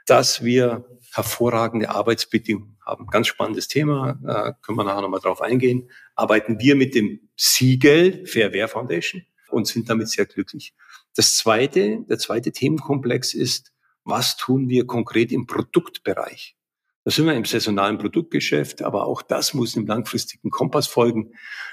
[0.09, 3.07] dass wir hervorragende Arbeitsbedingungen haben.
[3.09, 5.91] Ganz spannendes Thema, äh, können wir nachher nochmal drauf eingehen.
[6.15, 10.75] Arbeiten wir mit dem Siegel Fair Wear Foundation und sind damit sehr glücklich.
[11.15, 13.73] Das zweite, der zweite Themenkomplex ist,
[14.05, 16.57] was tun wir konkret im Produktbereich?
[17.05, 21.33] Da sind wir im saisonalen Produktgeschäft, aber auch das muss im langfristigen Kompass folgen.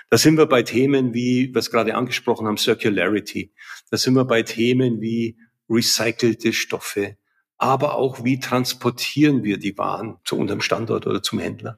[0.10, 3.54] Da sind wir bei Themen wie, was gerade angesprochen haben, Circularity.
[3.92, 5.38] Da sind wir bei Themen wie
[5.70, 7.18] recycelte Stoffe,
[7.58, 11.78] aber auch wie transportieren wir die Waren zu unserem Standort oder zum Händler.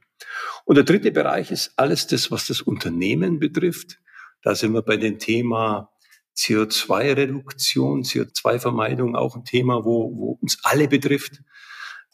[0.65, 3.99] Und der dritte Bereich ist alles das, was das Unternehmen betrifft.
[4.41, 5.91] Da sind wir bei dem Thema
[6.35, 11.41] CO2-Reduktion, CO2-Vermeidung, auch ein Thema, wo, wo uns alle betrifft.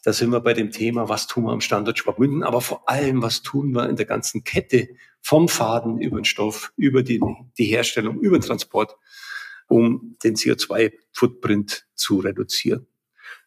[0.02, 3.22] Da sind wir bei dem Thema, was tun wir am Standort Schwabmünden, aber vor allem,
[3.22, 4.88] was tun wir in der ganzen Kette
[5.22, 7.20] vom Faden über den Stoff, über die,
[7.56, 8.96] die Herstellung, über den Transport,
[9.68, 12.86] um den CO2-Footprint zu reduzieren.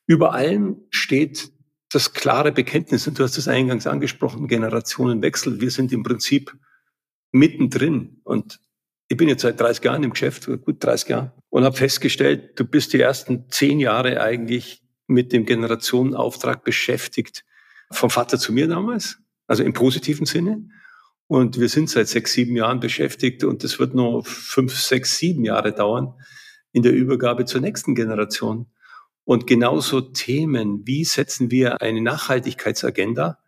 [0.08, 1.52] Über allem steht
[1.91, 5.62] das klare Bekenntnis, und du hast es eingangs angesprochen, Generationenwechsel.
[5.62, 6.58] Wir sind im Prinzip
[7.32, 8.22] mittendrin.
[8.24, 8.60] Und
[9.10, 12.65] ich bin jetzt seit 30 Jahren im Geschäft, gut 30 Jahre, und habe festgestellt, du
[12.65, 17.46] bist die ersten zehn Jahre eigentlich mit dem Generationenauftrag beschäftigt.
[17.91, 20.70] Vom Vater zu mir damals, also im positiven Sinne.
[21.28, 25.43] Und wir sind seit sechs, sieben Jahren beschäftigt und das wird noch fünf, sechs, sieben
[25.43, 26.13] Jahre dauern
[26.72, 28.67] in der Übergabe zur nächsten Generation.
[29.28, 33.40] Und genauso Themen, wie setzen wir eine Nachhaltigkeitsagenda,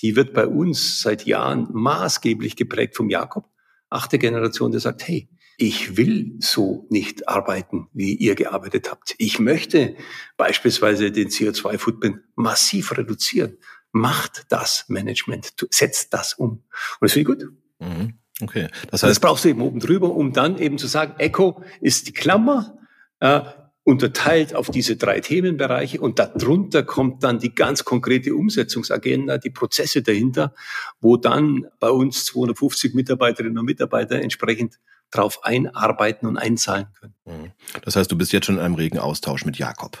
[0.00, 3.50] die wird bei uns seit Jahren maßgeblich geprägt vom Jakob,
[3.90, 9.16] achte Generation, der sagt, hey, ich will so nicht arbeiten, wie ihr gearbeitet habt.
[9.18, 9.96] Ich möchte
[10.36, 13.58] beispielsweise den CO2-Footprint massiv reduzieren.
[13.90, 16.50] Macht das Management, setzt das um.
[16.50, 16.62] Und
[17.00, 17.52] das finde ich gut.
[17.80, 18.14] Mhm.
[18.40, 18.68] Okay.
[18.92, 22.06] Das heißt, das brauchst du eben oben drüber, um dann eben zu sagen, Echo ist
[22.06, 22.78] die Klammer,
[23.18, 23.40] äh,
[23.84, 30.02] unterteilt auf diese drei Themenbereiche und darunter kommt dann die ganz konkrete Umsetzungsagenda, die Prozesse
[30.02, 30.54] dahinter,
[31.00, 37.14] wo dann bei uns 250 Mitarbeiterinnen und Mitarbeiter entsprechend drauf einarbeiten und einzahlen können.
[37.26, 37.52] Mhm.
[37.82, 39.98] Das heißt, du bist jetzt schon in einem regen Austausch mit Jakob.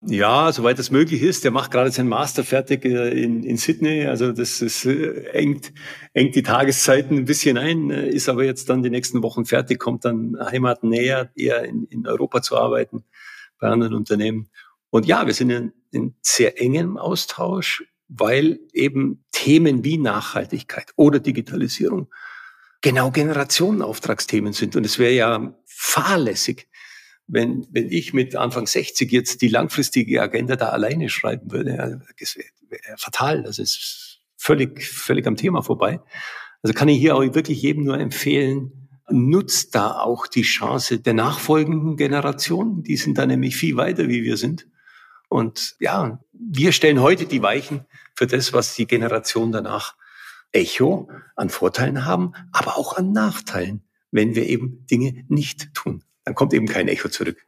[0.00, 1.42] Ja, soweit das möglich ist.
[1.42, 4.06] Der macht gerade seinen Master fertig äh, in, in Sydney.
[4.06, 5.72] Also das ist, äh, engt,
[6.12, 9.80] engt die Tageszeiten ein bisschen ein, äh, ist aber jetzt dann die nächsten Wochen fertig,
[9.80, 13.04] kommt dann Heimat näher, eher in, in Europa zu arbeiten,
[13.58, 14.48] bei anderen Unternehmen.
[14.90, 21.18] Und ja, wir sind in, in sehr engem Austausch, weil eben Themen wie Nachhaltigkeit oder
[21.18, 22.08] Digitalisierung
[22.82, 24.76] genau Generationenauftragsthemen sind.
[24.76, 26.68] Und es wäre ja fahrlässig,
[27.28, 32.36] wenn, wenn ich mit Anfang 60 jetzt die langfristige Agenda da alleine schreiben würde, das
[32.36, 33.42] wäre wär fatal.
[33.42, 36.00] Das ist völlig, völlig am Thema vorbei.
[36.62, 41.14] Also kann ich hier auch wirklich jedem nur empfehlen, nutzt da auch die Chance der
[41.14, 42.82] nachfolgenden Generation.
[42.82, 44.66] Die sind da nämlich viel weiter, wie wir sind.
[45.28, 49.94] Und ja, wir stellen heute die Weichen für das, was die Generation danach
[50.50, 56.34] Echo an Vorteilen haben, aber auch an Nachteilen, wenn wir eben Dinge nicht tun dann
[56.34, 57.46] kommt eben kein Echo zurück.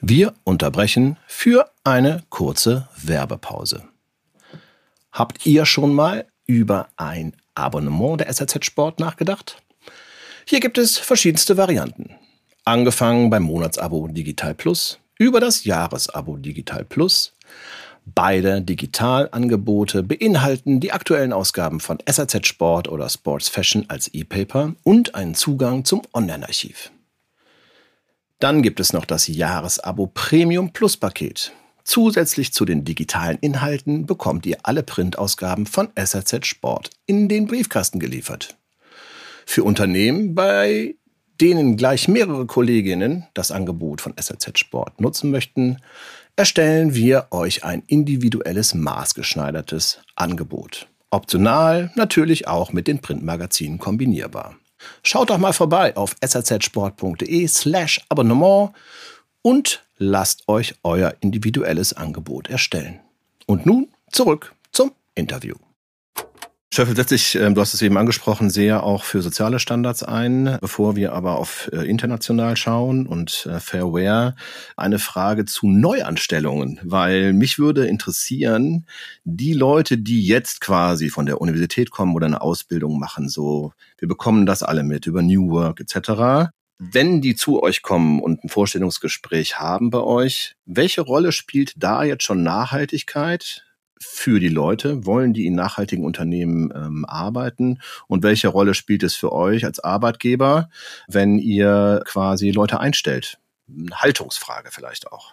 [0.00, 3.84] Wir unterbrechen für eine kurze Werbepause.
[5.12, 9.62] Habt ihr schon mal über ein Abonnement der SRZ Sport nachgedacht?
[10.46, 12.14] Hier gibt es verschiedenste Varianten.
[12.64, 17.34] Angefangen beim Monatsabo Digital Plus, über das Jahresabo Digital Plus.
[18.06, 25.14] Beide Digitalangebote beinhalten die aktuellen Ausgaben von SRZ Sport oder Sports Fashion als E-Paper und
[25.14, 26.90] einen Zugang zum Online-Archiv.
[28.44, 31.52] Dann gibt es noch das Jahresabo Premium Plus Paket.
[31.82, 37.98] Zusätzlich zu den digitalen Inhalten bekommt ihr alle Printausgaben von SRZ Sport in den Briefkasten
[37.98, 38.58] geliefert.
[39.46, 40.94] Für Unternehmen, bei
[41.40, 45.78] denen gleich mehrere Kolleginnen das Angebot von SRZ Sport nutzen möchten,
[46.36, 50.86] erstellen wir euch ein individuelles maßgeschneidertes Angebot.
[51.08, 54.56] Optional natürlich auch mit den Printmagazinen kombinierbar.
[55.02, 58.72] Schaut doch mal vorbei auf sazsport.de slash Abonnement
[59.42, 63.00] und lasst euch euer individuelles Angebot erstellen.
[63.46, 65.54] Und nun zurück zum Interview.
[66.74, 70.58] Schöffel setzt sich, ähm, du hast es eben angesprochen, sehr auch für soziale Standards ein.
[70.60, 74.34] Bevor wir aber auf äh, international schauen und äh, Fairware,
[74.76, 78.86] eine Frage zu Neuanstellungen, weil mich würde interessieren,
[79.22, 84.08] die Leute, die jetzt quasi von der Universität kommen oder eine Ausbildung machen, so, wir
[84.08, 86.50] bekommen das alle mit über New Work etc.
[86.80, 92.02] Wenn die zu euch kommen und ein Vorstellungsgespräch haben bei euch, welche Rolle spielt da
[92.02, 93.64] jetzt schon Nachhaltigkeit?
[94.04, 95.06] Für die Leute?
[95.06, 97.80] Wollen die in nachhaltigen Unternehmen ähm, arbeiten?
[98.06, 100.68] Und welche Rolle spielt es für euch als Arbeitgeber,
[101.08, 103.38] wenn ihr quasi Leute einstellt?
[103.68, 105.32] Eine Haltungsfrage vielleicht auch.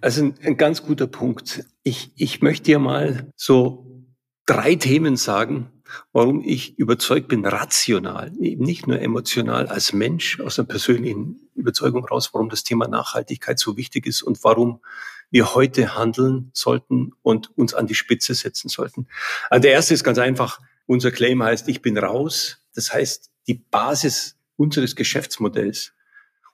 [0.00, 1.64] Also ein, ein ganz guter Punkt.
[1.82, 4.04] Ich, ich möchte dir mal so
[4.44, 5.70] drei Themen sagen,
[6.12, 12.04] warum ich überzeugt bin, rational, eben nicht nur emotional als Mensch aus einer persönlichen Überzeugung
[12.04, 14.80] raus, warum das Thema Nachhaltigkeit so wichtig ist und warum
[15.30, 19.08] wir heute handeln sollten und uns an die Spitze setzen sollten.
[19.50, 20.60] Also der erste ist ganz einfach.
[20.86, 22.64] Unser Claim heißt, ich bin raus.
[22.74, 25.92] Das heißt, die Basis unseres Geschäftsmodells.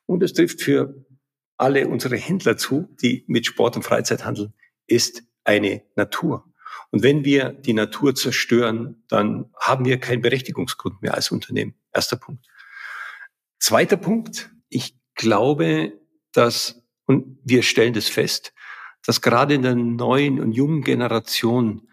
[0.06, 0.94] Und es trifft für
[1.56, 4.52] alle unsere Händler zu, die mit Sport und Freizeit handeln,
[4.86, 6.44] ist eine Natur.
[6.90, 11.74] Und wenn wir die Natur zerstören, dann haben wir keinen Berechtigungsgrund mehr als Unternehmen.
[11.92, 12.46] Erster Punkt.
[13.58, 14.50] Zweiter Punkt.
[14.68, 15.92] Ich glaube,
[16.32, 18.52] dass, und wir stellen das fest,
[19.04, 21.88] dass gerade in der neuen und jungen Generation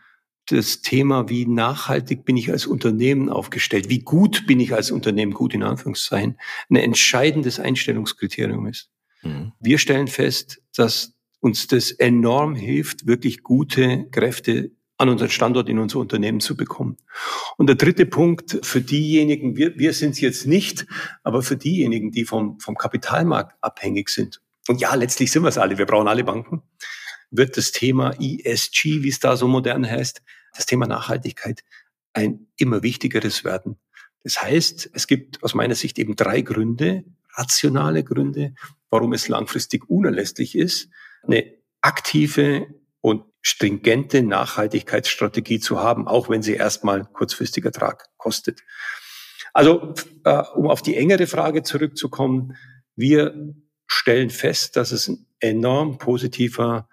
[0.47, 5.33] das Thema, wie nachhaltig bin ich als Unternehmen aufgestellt, wie gut bin ich als Unternehmen,
[5.33, 8.89] gut in Anführungszeichen, ein entscheidendes Einstellungskriterium ist.
[9.21, 9.53] Mhm.
[9.59, 15.79] Wir stellen fest, dass uns das enorm hilft, wirklich gute Kräfte an unseren Standort in
[15.79, 16.97] unser Unternehmen zu bekommen.
[17.57, 20.85] Und der dritte Punkt für diejenigen, wir, wir sind es jetzt nicht,
[21.23, 24.41] aber für diejenigen, die vom, vom Kapitalmarkt abhängig sind.
[24.69, 26.61] Und ja, letztlich sind wir es alle, wir brauchen alle Banken
[27.31, 30.21] wird das Thema ESG, wie es da so modern heißt,
[30.55, 31.63] das Thema Nachhaltigkeit
[32.13, 33.79] ein immer wichtigeres werden.
[34.23, 37.03] Das heißt, es gibt aus meiner Sicht eben drei Gründe,
[37.33, 38.53] rationale Gründe,
[38.89, 40.89] warum es langfristig unerlässlich ist,
[41.23, 41.51] eine
[41.81, 42.67] aktive
[43.01, 48.61] und stringente Nachhaltigkeitsstrategie zu haben, auch wenn sie erstmal kurzfristig Ertrag kostet.
[49.53, 49.93] Also,
[50.25, 52.55] äh, um auf die engere Frage zurückzukommen,
[52.95, 53.55] wir
[53.89, 56.87] stellen fest, dass es ein enorm positiver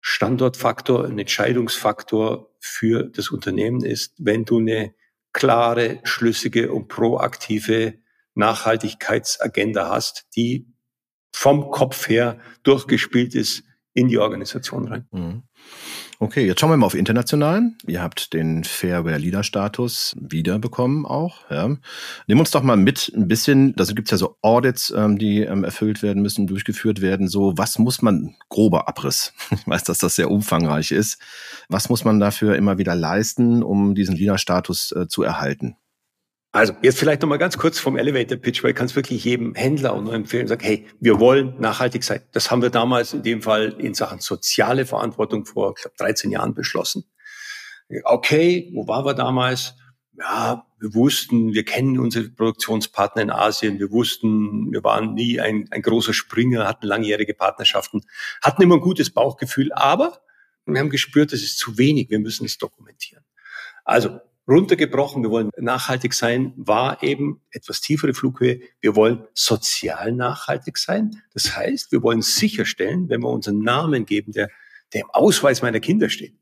[0.00, 4.94] Standortfaktor, ein Entscheidungsfaktor für das Unternehmen ist, wenn du eine
[5.32, 7.94] klare, schlüssige und proaktive
[8.34, 10.66] Nachhaltigkeitsagenda hast, die
[11.32, 15.06] vom Kopf her durchgespielt ist in die Organisation rein.
[15.12, 15.42] Mhm.
[16.20, 17.76] Okay, jetzt schauen wir mal auf internationalen.
[17.86, 21.50] Ihr habt den Fairware Leader Status wiederbekommen auch.
[21.50, 21.76] Ja.
[22.26, 25.40] Nehmen uns doch mal mit ein bisschen, da gibt es ja so Audits, ähm, die
[25.40, 27.28] ähm, erfüllt werden müssen, durchgeführt werden.
[27.28, 31.20] So, was muss man, grober Abriss, ich weiß, dass das sehr umfangreich ist,
[31.68, 35.76] was muss man dafür immer wieder leisten, um diesen Leader Status äh, zu erhalten?
[36.54, 39.24] Also jetzt vielleicht noch mal ganz kurz vom Elevator Pitch, weil ich kann es wirklich
[39.24, 42.20] jedem Händler auch nur empfehlen, sagen, hey, wir wollen nachhaltig sein.
[42.30, 46.30] Das haben wir damals in dem Fall in Sachen soziale Verantwortung vor, ich glaube, 13
[46.30, 47.10] Jahren beschlossen.
[48.04, 49.74] Okay, wo waren wir damals?
[50.16, 55.66] Ja, wir wussten, wir kennen unsere Produktionspartner in Asien, wir wussten, wir waren nie ein,
[55.72, 58.02] ein großer Springer, hatten langjährige Partnerschaften,
[58.40, 60.20] hatten immer ein gutes Bauchgefühl, aber
[60.66, 63.24] wir haben gespürt, das ist zu wenig, wir müssen es dokumentieren.
[63.84, 68.60] Also runtergebrochen, wir wollen nachhaltig sein, war eben etwas tiefere Flughöhe.
[68.80, 71.22] Wir wollen sozial nachhaltig sein.
[71.32, 74.48] Das heißt, wir wollen sicherstellen, wenn wir unseren Namen geben, der,
[74.92, 76.34] der im Ausweis meiner Kinder steht,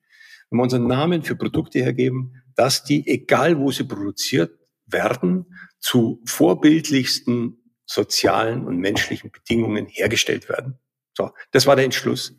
[0.50, 5.46] wenn wir unseren Namen für Produkte hergeben, dass die, egal wo sie produziert werden,
[5.78, 10.78] zu vorbildlichsten sozialen und menschlichen Bedingungen hergestellt werden.
[11.14, 12.36] So, das war der Entschluss.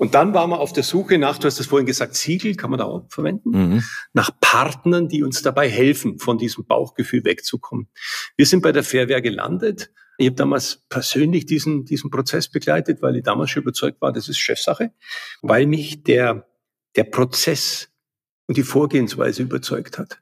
[0.00, 2.70] Und dann waren wir auf der Suche nach, du hast das vorhin gesagt, Siegel kann
[2.70, 3.84] man da auch verwenden, mhm.
[4.14, 7.86] nach Partnern, die uns dabei helfen, von diesem Bauchgefühl wegzukommen.
[8.34, 9.92] Wir sind bei der Fairware gelandet.
[10.16, 14.30] Ich habe damals persönlich diesen, diesen Prozess begleitet, weil ich damals schon überzeugt war, das
[14.30, 14.94] ist Chefsache,
[15.42, 16.48] weil mich der,
[16.96, 17.90] der Prozess
[18.46, 20.18] und die Vorgehensweise überzeugt hat.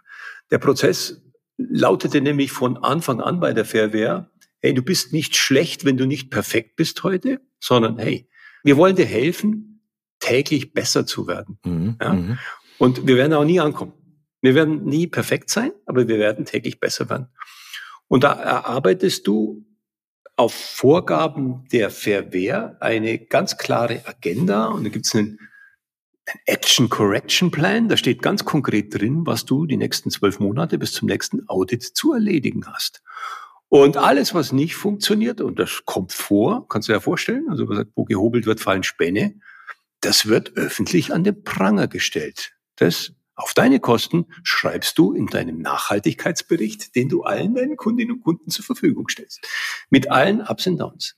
[0.51, 1.23] Der Prozess
[1.57, 6.05] lautete nämlich von Anfang an bei der Fairware, hey, du bist nicht schlecht, wenn du
[6.05, 8.29] nicht perfekt bist heute, sondern hey,
[8.62, 9.83] wir wollen dir helfen,
[10.21, 11.59] täglich besser zu werden.
[11.64, 11.97] Mhm.
[12.01, 12.12] Ja?
[12.12, 12.38] Mhm.
[12.79, 13.92] Und wir werden auch nie ankommen.
[14.40, 17.29] Wir werden nie perfekt sein, aber wir werden täglich besser werden.
[18.07, 19.64] Und da erarbeitest du
[20.37, 25.40] auf Vorgaben der Verwehr eine ganz klare Agenda und da gibt es einen,
[26.27, 27.88] einen Action Correction Plan.
[27.88, 31.83] Da steht ganz konkret drin, was du die nächsten zwölf Monate bis zum nächsten Audit
[31.83, 33.03] zu erledigen hast.
[33.68, 37.68] Und alles, was nicht funktioniert, und das kommt vor, kannst du dir ja vorstellen, also
[37.94, 39.38] wo gehobelt wird, fallen Späne,
[40.00, 42.52] das wird öffentlich an den Pranger gestellt.
[42.76, 48.20] Das auf deine Kosten schreibst du in deinem Nachhaltigkeitsbericht, den du allen deinen Kundinnen und
[48.20, 49.46] Kunden zur Verfügung stellst.
[49.90, 51.16] Mit allen Ups und Downs.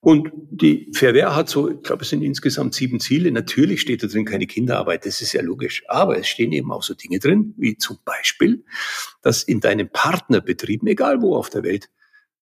[0.00, 3.30] Und die Fairware hat so, ich glaube, es sind insgesamt sieben Ziele.
[3.30, 5.82] Natürlich steht da drin keine Kinderarbeit, das ist ja logisch.
[5.88, 8.64] Aber es stehen eben auch so Dinge drin, wie zum Beispiel,
[9.20, 11.90] dass in deinen Partnerbetrieben, egal wo auf der Welt,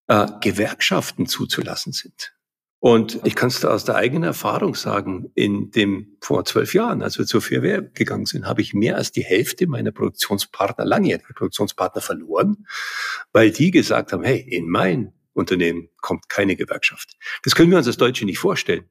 [0.06, 2.32] äh, Gewerkschaften zuzulassen sind.
[2.80, 7.02] Und ich kann es da aus der eigenen Erfahrung sagen, in dem vor zwölf Jahren,
[7.02, 11.34] als wir zur Fairware gegangen sind, habe ich mehr als die Hälfte meiner Produktionspartner, langjährige
[11.34, 12.68] Produktionspartner verloren,
[13.32, 17.16] weil die gesagt haben, hey, in mein Unternehmen kommt keine Gewerkschaft.
[17.42, 18.88] Das können wir uns als Deutsche nicht vorstellen.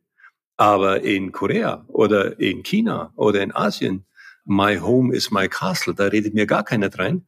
[0.55, 4.05] Aber in Korea oder in China oder in Asien,
[4.45, 7.27] my home is my castle, da redet mir gar keiner rein.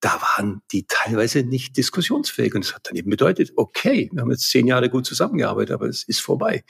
[0.00, 2.54] Da waren die teilweise nicht diskussionsfähig.
[2.54, 5.86] Und das hat dann eben bedeutet, okay, wir haben jetzt zehn Jahre gut zusammengearbeitet, aber
[5.86, 6.64] es ist vorbei.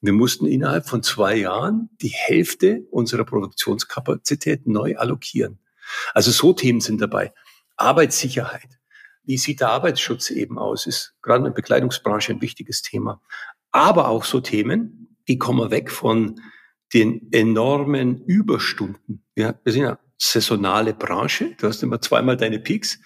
[0.00, 5.58] Wir mussten innerhalb von zwei Jahren die Hälfte unserer Produktionskapazität neu allokieren.
[6.14, 7.32] Also so Themen sind dabei.
[7.76, 8.78] Arbeitssicherheit,
[9.24, 10.86] wie sieht der Arbeitsschutz eben aus?
[10.86, 13.20] Ist gerade in der Bekleidungsbranche ein wichtiges Thema.
[13.70, 16.40] Aber auch so Themen, die kommen weg von
[16.92, 19.24] den enormen Überstunden.
[19.34, 21.56] Wir, wir sind ja saisonale Branche.
[21.58, 23.00] Du hast immer zweimal deine Peaks.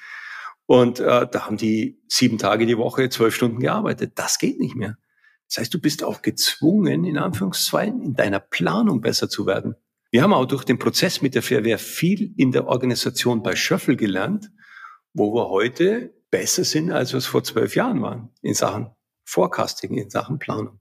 [0.66, 4.12] Und äh, da haben die sieben Tage die Woche, zwölf Stunden gearbeitet.
[4.16, 4.98] Das geht nicht mehr.
[5.48, 9.76] Das heißt, du bist auch gezwungen, in Anführungszeichen, in deiner Planung besser zu werden.
[10.10, 13.96] Wir haben auch durch den Prozess mit der Fairwehr viel in der Organisation bei Schöffel
[13.96, 14.50] gelernt,
[15.12, 18.90] wo wir heute besser sind, als wir es vor zwölf Jahren waren in Sachen
[19.24, 20.80] Forecasting, in Sachen Planung.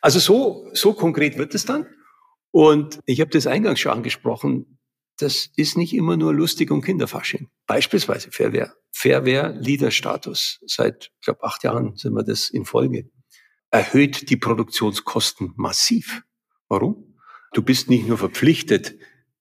[0.00, 1.86] Also so, so konkret wird es dann.
[2.50, 4.78] Und ich habe das eingangs schon angesprochen,
[5.18, 7.48] das ist nicht immer nur lustig und Kinderfasching.
[7.66, 8.74] Beispielsweise Fairwehr.
[8.92, 10.58] Fairwehr Leader Status.
[10.66, 13.10] Seit, ich glaube, acht Jahren sind wir das in Folge.
[13.70, 16.22] Erhöht die Produktionskosten massiv.
[16.68, 17.18] Warum?
[17.52, 18.94] Du bist nicht nur verpflichtet,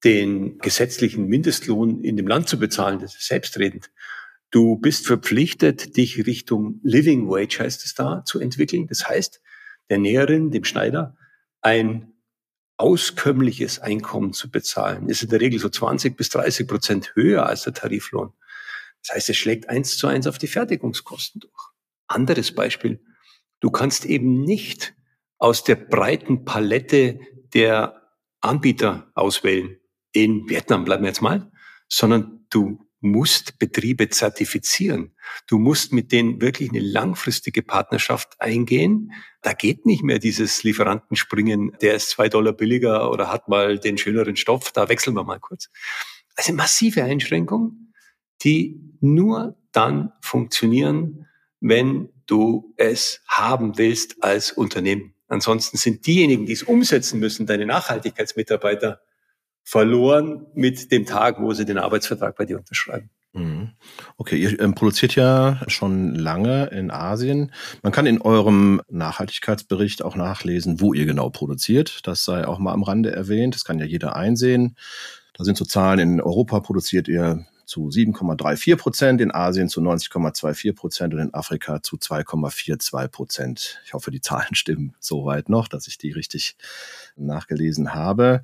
[0.04, 3.92] den gesetzlichen Mindestlohn in dem Land zu bezahlen, das ist selbstredend.
[4.52, 8.88] Du bist verpflichtet, dich Richtung Living Wage, heißt es da, zu entwickeln.
[8.88, 9.42] Das heißt,
[9.90, 11.16] der Näherin, dem Schneider,
[11.62, 12.14] ein
[12.78, 17.64] auskömmliches Einkommen zu bezahlen, ist in der Regel so 20 bis 30 Prozent höher als
[17.64, 18.32] der Tariflohn.
[19.04, 21.72] Das heißt, es schlägt eins zu eins auf die Fertigungskosten durch.
[22.08, 23.04] Anderes Beispiel.
[23.60, 24.96] Du kannst eben nicht
[25.38, 27.20] aus der breiten Palette
[27.54, 28.02] der
[28.42, 29.80] Anbieter auswählen
[30.12, 31.52] in Vietnam bleiben wir jetzt mal,
[31.88, 35.12] sondern du musst Betriebe zertifizieren.
[35.48, 39.14] Du musst mit denen wirklich eine langfristige Partnerschaft eingehen.
[39.42, 43.98] Da geht nicht mehr dieses Lieferantenspringen, der ist zwei Dollar billiger oder hat mal den
[43.98, 45.70] schöneren Stoff, da wechseln wir mal kurz.
[46.36, 47.94] Also massive Einschränkungen,
[48.44, 51.28] die nur dann funktionieren,
[51.62, 55.14] wenn du es haben willst als Unternehmen.
[55.28, 59.02] Ansonsten sind diejenigen, die es umsetzen müssen, deine Nachhaltigkeitsmitarbeiter,
[59.64, 63.10] verloren mit dem Tag, wo sie den Arbeitsvertrag bei dir unterschreiben.
[63.34, 63.70] Mhm.
[64.18, 67.52] Okay, ihr ähm, produziert ja schon lange in Asien.
[67.84, 72.08] Man kann in eurem Nachhaltigkeitsbericht auch nachlesen, wo ihr genau produziert.
[72.08, 73.54] Das sei auch mal am Rande erwähnt.
[73.54, 74.76] Das kann ja jeder einsehen.
[75.34, 76.00] Da sind so Zahlen.
[76.00, 81.84] In Europa produziert ihr zu 7,34 Prozent, in Asien zu 90,24 Prozent und in Afrika
[81.84, 83.82] zu 2,42 Prozent.
[83.86, 86.56] Ich hoffe, die Zahlen stimmen soweit noch, dass ich die richtig
[87.16, 88.42] nachgelesen habe.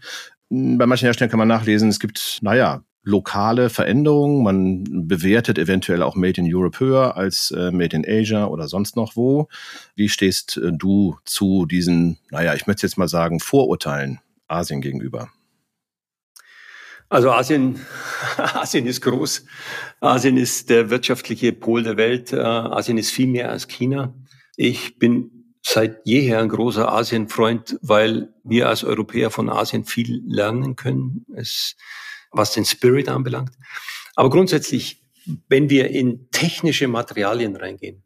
[0.50, 4.44] Bei manchen Herstellern kann man nachlesen, es gibt, naja, lokale Veränderungen.
[4.44, 8.96] Man bewertet eventuell auch Made in Europe höher als äh, Made in Asia oder sonst
[8.96, 9.48] noch wo.
[9.96, 15.30] Wie stehst äh, du zu diesen, naja, ich möchte jetzt mal sagen, Vorurteilen Asien gegenüber?
[17.08, 17.80] Also Asien,
[18.38, 19.46] Asien ist groß.
[20.02, 22.34] Asien ist der wirtschaftliche Pol der Welt.
[22.34, 24.16] Äh, Asien ist viel mehr als China.
[24.58, 25.35] Ich bin
[25.68, 31.76] seit jeher ein großer Asienfreund, weil wir als Europäer von Asien viel lernen können, es,
[32.32, 33.52] was den Spirit anbelangt.
[34.16, 35.04] Aber grundsätzlich,
[35.48, 38.04] wenn wir in technische Materialien reingehen,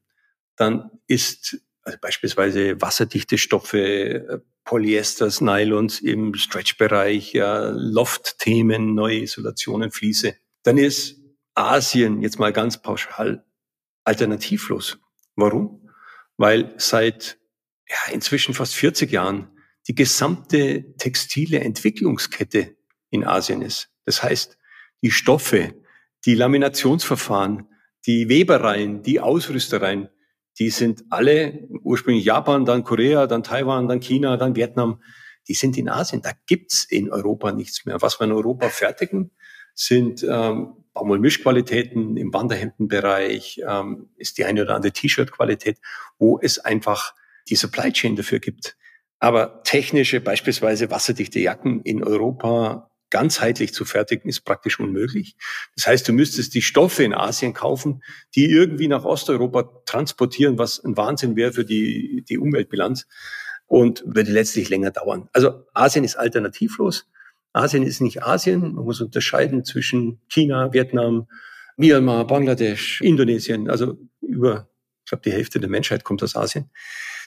[0.55, 10.35] dann ist also beispielsweise wasserdichte Stoffe, Polyesters, Nylons im Stretch-Bereich, ja, Loft-Themen, neue Isolationen, Fliese,
[10.63, 11.17] dann ist
[11.55, 13.43] Asien jetzt mal ganz pauschal
[14.05, 14.97] alternativlos.
[15.35, 15.89] Warum?
[16.37, 17.38] Weil seit
[17.89, 19.49] ja, inzwischen fast 40 Jahren
[19.87, 22.75] die gesamte textile Entwicklungskette
[23.09, 23.89] in Asien ist.
[24.05, 24.57] Das heißt,
[25.01, 25.73] die Stoffe,
[26.25, 27.67] die Laminationsverfahren,
[28.05, 30.09] die Webereien, die Ausrüstereien,
[30.59, 35.01] die sind alle ursprünglich Japan, dann Korea, dann Taiwan, dann China, dann Vietnam.
[35.47, 36.21] Die sind in Asien.
[36.21, 38.01] Da gibt's in Europa nichts mehr.
[38.01, 39.31] Was wir in Europa fertigen,
[39.73, 45.79] sind ähm, Baumwollmischqualitäten im Wanderhemdenbereich, ähm, ist die eine oder andere T-Shirt-Qualität,
[46.17, 47.13] wo es einfach
[47.49, 48.77] die Supply Chain dafür gibt.
[49.19, 55.35] Aber technische, beispielsweise wasserdichte Jacken in Europa ganzheitlich zu fertigen, ist praktisch unmöglich.
[55.75, 58.03] Das heißt, du müsstest die Stoffe in Asien kaufen,
[58.35, 63.07] die irgendwie nach Osteuropa transportieren, was ein Wahnsinn wäre für die, die Umweltbilanz
[63.65, 65.29] und würde letztlich länger dauern.
[65.33, 67.07] Also Asien ist alternativlos.
[67.53, 68.75] Asien ist nicht Asien.
[68.75, 71.27] Man muss unterscheiden zwischen China, Vietnam,
[71.77, 73.69] Myanmar, Bangladesch, Indonesien.
[73.69, 74.68] Also über,
[75.09, 76.69] ich glaube, die Hälfte der Menschheit kommt aus Asien.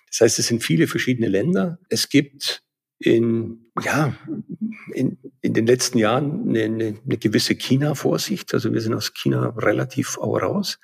[0.09, 1.80] Das heißt, es sind viele verschiedene Länder.
[1.89, 2.62] Es gibt
[3.01, 4.14] in, ja,
[4.95, 8.55] in, in den letzten Jahren eine, eine, eine gewisse China-Vorsicht.
[8.55, 10.78] Also wir sind aus China relativ auch raus,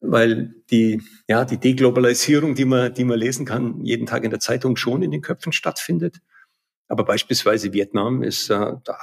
[0.00, 4.38] weil die, ja, die Deglobalisierung, die man, die man lesen kann, jeden Tag in der
[4.38, 6.20] Zeitung schon in den Köpfen stattfindet.
[6.86, 8.98] Aber beispielsweise Vietnam ist äh, da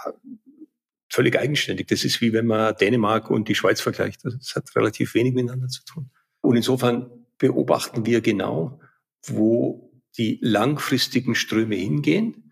[1.10, 1.88] völlig eigenständig.
[1.88, 4.24] Das ist wie wenn man Dänemark und die Schweiz vergleicht.
[4.24, 6.10] Also das hat relativ wenig miteinander zu tun.
[6.42, 8.80] Und insofern beobachten wir genau,
[9.26, 12.52] wo die langfristigen Ströme hingehen,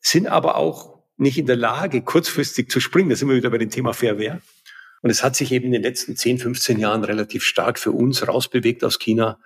[0.00, 3.08] sind aber auch nicht in der Lage, kurzfristig zu springen.
[3.08, 4.40] Da sind wir wieder bei dem Thema Fair
[5.00, 8.26] Und es hat sich eben in den letzten 10, 15 Jahren relativ stark für uns
[8.26, 9.38] rausbewegt aus China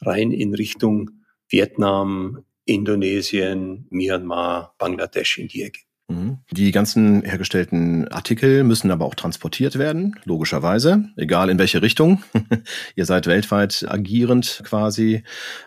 [0.00, 1.10] rein in Richtung
[1.48, 5.87] Vietnam, Indonesien, Myanmar, Bangladesch in die Ecke.
[6.08, 6.38] Mhm.
[6.50, 12.22] Die ganzen hergestellten Artikel müssen aber auch transportiert werden, logischerweise, egal in welche Richtung.
[12.96, 15.22] Ihr seid weltweit agierend quasi.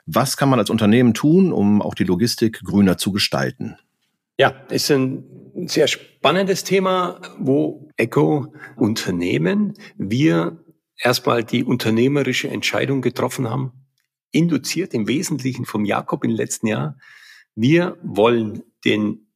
[0.07, 3.77] Was kann man als Unternehmen tun, um auch die Logistik grüner zu gestalten?
[4.39, 5.23] Ja, ist ein
[5.67, 10.57] sehr spannendes Thema, wo Eco-Unternehmen wir
[10.97, 13.73] erstmal die unternehmerische Entscheidung getroffen haben,
[14.31, 16.97] induziert im Wesentlichen vom Jakob im letzten Jahr.
[17.53, 19.27] Wir wollen den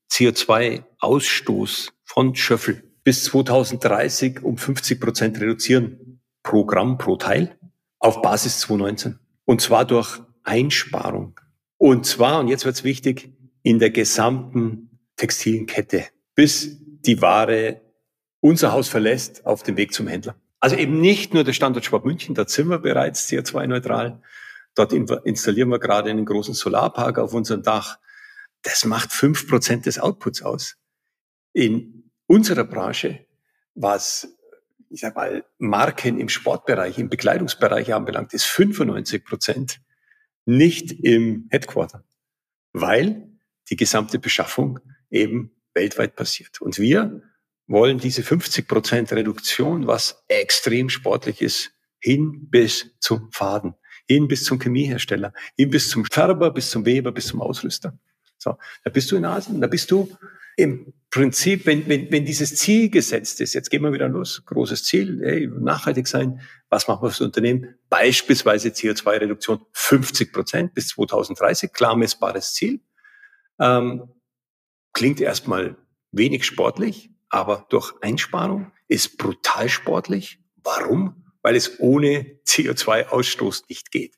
[1.05, 7.57] CO2-Ausstoß von Schöffel bis 2030 um 50 Prozent reduzieren pro Gramm, pro Teil
[7.99, 9.19] auf Basis 2019.
[9.45, 11.39] Und zwar durch Einsparung.
[11.77, 17.81] Und zwar, und jetzt wird's wichtig, in der gesamten textilen Kette, bis die Ware
[18.41, 20.35] unser Haus verlässt auf dem Weg zum Händler.
[20.59, 24.21] Also eben nicht nur der Standort Schwab München, dort sind wir bereits CO2-neutral.
[24.75, 27.97] Dort installieren wir gerade einen großen Solarpark auf unserem Dach
[28.65, 30.75] das macht fünf Prozent des Outputs aus.
[31.55, 33.25] In unserer Branche,
[33.75, 34.27] was
[34.89, 39.81] ich sag mal, Marken im Sportbereich, im Bekleidungsbereich anbelangt, ist 95 Prozent
[40.45, 42.03] nicht im Headquarter,
[42.73, 43.29] weil
[43.69, 44.79] die gesamte Beschaffung
[45.09, 46.61] eben weltweit passiert.
[46.61, 47.21] Und wir
[47.67, 53.75] wollen diese 50 Prozent Reduktion, was extrem sportlich ist, hin bis zum Faden,
[54.09, 57.97] hin bis zum Chemiehersteller, hin bis zum Färber, bis zum Weber, bis zum Ausrüster.
[58.37, 60.15] So, da bist du in Asien, da bist du
[60.57, 64.83] im Prinzip, wenn, wenn, wenn dieses Ziel gesetzt ist, jetzt gehen wir wieder los, großes
[64.83, 67.75] Ziel, hey, nachhaltig sein, was machen wir fürs Unternehmen?
[67.89, 72.81] Beispielsweise CO2-Reduktion 50 Prozent bis 2030, klar messbares Ziel.
[73.59, 74.09] Ähm,
[74.91, 75.77] klingt erstmal
[76.11, 80.39] wenig sportlich, aber durch Einsparung ist brutal sportlich.
[80.63, 81.31] Warum?
[81.41, 84.15] Weil es ohne CO2-Ausstoß nicht geht.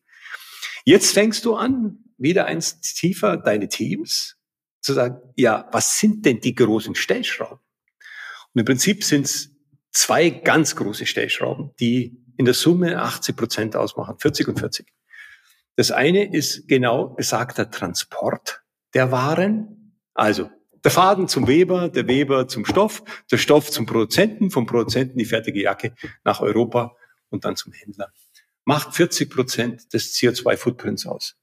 [0.85, 4.36] Jetzt fängst du an, wieder eins tiefer deine Teams
[4.87, 7.59] zu sagen, ja, was sind denn die großen Stellschrauben?
[8.53, 9.51] Und im Prinzip sind es
[9.91, 14.87] zwei ganz große Stellschrauben, die in der Summe 80 Prozent ausmachen, 40 und 40.
[15.75, 18.63] Das eine ist genau besagter Transport
[18.93, 20.49] der Waren, also
[20.83, 25.25] der Faden zum Weber, der Weber zum Stoff, der Stoff zum Produzenten, vom Produzenten die
[25.25, 26.95] fertige Jacke nach Europa
[27.29, 28.11] und dann zum Händler.
[28.63, 31.35] Macht 40 Prozent des CO2-Footprints aus.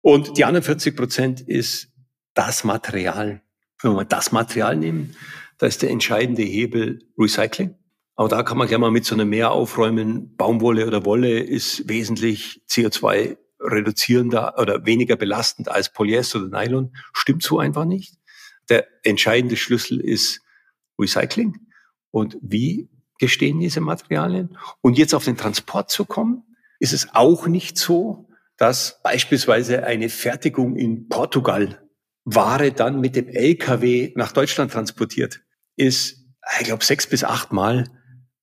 [0.00, 1.93] Und die anderen 40 Prozent ist
[2.34, 3.40] das Material.
[3.82, 5.16] Wenn wir das Material nehmen,
[5.58, 7.74] da ist der entscheidende Hebel Recycling.
[8.16, 10.36] Aber da kann man gleich mal mit so einem Meer aufräumen.
[10.36, 16.94] Baumwolle oder Wolle ist wesentlich CO2 reduzierender oder weniger belastend als Polyester oder Nylon.
[17.12, 18.14] Stimmt so einfach nicht.
[18.68, 20.40] Der entscheidende Schlüssel ist
[20.98, 21.58] Recycling.
[22.10, 24.56] Und wie gestehen diese Materialien?
[24.80, 26.44] Und jetzt auf den Transport zu kommen,
[26.78, 31.83] ist es auch nicht so, dass beispielsweise eine Fertigung in Portugal
[32.24, 35.42] Ware dann mit dem LKW nach Deutschland transportiert,
[35.76, 36.24] ist,
[36.60, 37.84] ich glaube, sechs bis achtmal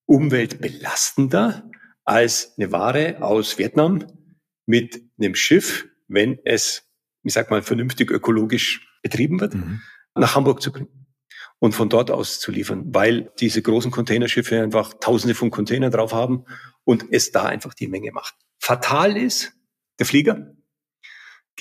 [0.06, 1.70] umweltbelastender
[2.04, 4.06] als eine Ware aus Vietnam
[4.66, 6.84] mit einem Schiff, wenn es,
[7.24, 9.82] ich sag mal, vernünftig ökologisch betrieben wird, mhm.
[10.16, 11.08] nach Hamburg zu bringen
[11.60, 16.14] und von dort aus zu liefern, weil diese großen Containerschiffe einfach tausende von Containern drauf
[16.14, 16.46] haben
[16.84, 18.36] und es da einfach die Menge macht.
[18.60, 19.54] Fatal ist
[20.00, 20.56] der Flieger.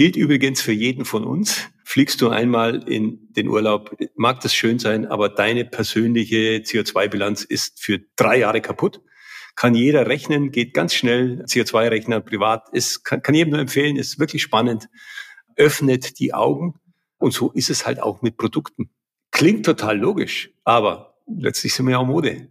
[0.01, 1.68] Gilt übrigens für jeden von uns.
[1.84, 7.82] Fliegst du einmal in den Urlaub, mag das schön sein, aber deine persönliche CO2-Bilanz ist
[7.82, 9.03] für drei Jahre kaputt.
[9.57, 11.44] Kann jeder rechnen, geht ganz schnell.
[11.44, 14.88] CO2-Rechner privat ist, kann, kann jedem nur empfehlen, ist wirklich spannend.
[15.57, 16.80] Öffnet die Augen.
[17.18, 18.88] Und so ist es halt auch mit Produkten.
[19.30, 22.48] Klingt total logisch, aber letztlich sind wir ja auch Mode.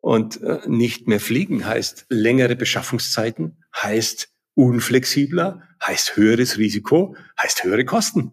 [0.00, 7.84] Und äh, nicht mehr fliegen heißt längere Beschaffungszeiten, heißt unflexibler, heißt höheres Risiko, heißt höhere
[7.84, 8.32] Kosten.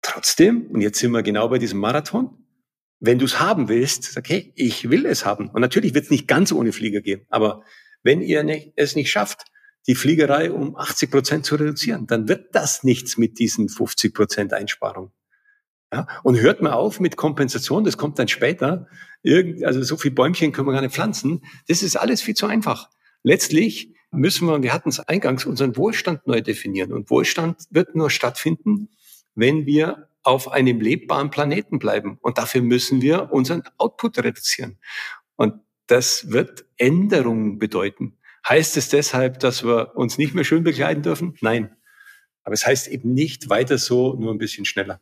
[0.00, 2.46] Trotzdem, und jetzt sind wir genau bei diesem Marathon,
[3.00, 5.50] wenn du es haben willst, sag, hey, ich will es haben.
[5.50, 7.64] Und natürlich wird es nicht ganz ohne Flieger gehen, aber
[8.04, 9.46] wenn ihr nicht, es nicht schafft,
[9.88, 14.52] die Fliegerei um 80 Prozent zu reduzieren, dann wird das nichts mit diesen 50 Prozent
[14.52, 15.10] Einsparung.
[15.92, 18.86] Ja, und hört mal auf mit Kompensation, das kommt dann später.
[19.22, 21.42] Irgend, also so viel Bäumchen können wir gar nicht pflanzen.
[21.66, 22.88] Das ist alles viel zu einfach.
[23.24, 26.92] Letztlich müssen wir, wir hatten es eingangs, unseren Wohlstand neu definieren.
[26.92, 28.88] Und Wohlstand wird nur stattfinden,
[29.34, 32.18] wenn wir auf einem lebbaren Planeten bleiben.
[32.20, 34.78] Und dafür müssen wir unseren Output reduzieren.
[35.36, 35.54] Und
[35.86, 38.18] das wird Änderungen bedeuten.
[38.48, 41.34] Heißt es deshalb, dass wir uns nicht mehr schön bekleiden dürfen?
[41.40, 41.76] Nein.
[42.42, 45.00] Aber es heißt eben nicht weiter so, nur ein bisschen schneller.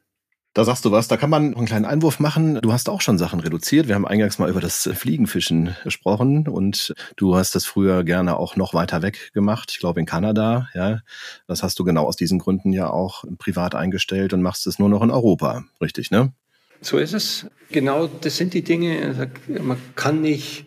[0.55, 2.61] Da sagst du was, da kann man einen kleinen Einwurf machen.
[2.61, 3.87] Du hast auch schon Sachen reduziert.
[3.87, 8.57] Wir haben eingangs mal über das Fliegenfischen gesprochen und du hast das früher gerne auch
[8.57, 9.71] noch weiter weg gemacht.
[9.73, 11.01] Ich glaube in Kanada, ja.
[11.47, 14.89] Das hast du genau aus diesen Gründen ja auch privat eingestellt und machst es nur
[14.89, 15.65] noch in Europa.
[15.81, 16.33] Richtig, ne?
[16.81, 17.47] So ist es.
[17.71, 19.31] Genau, das sind die Dinge.
[19.61, 20.67] Man kann nicht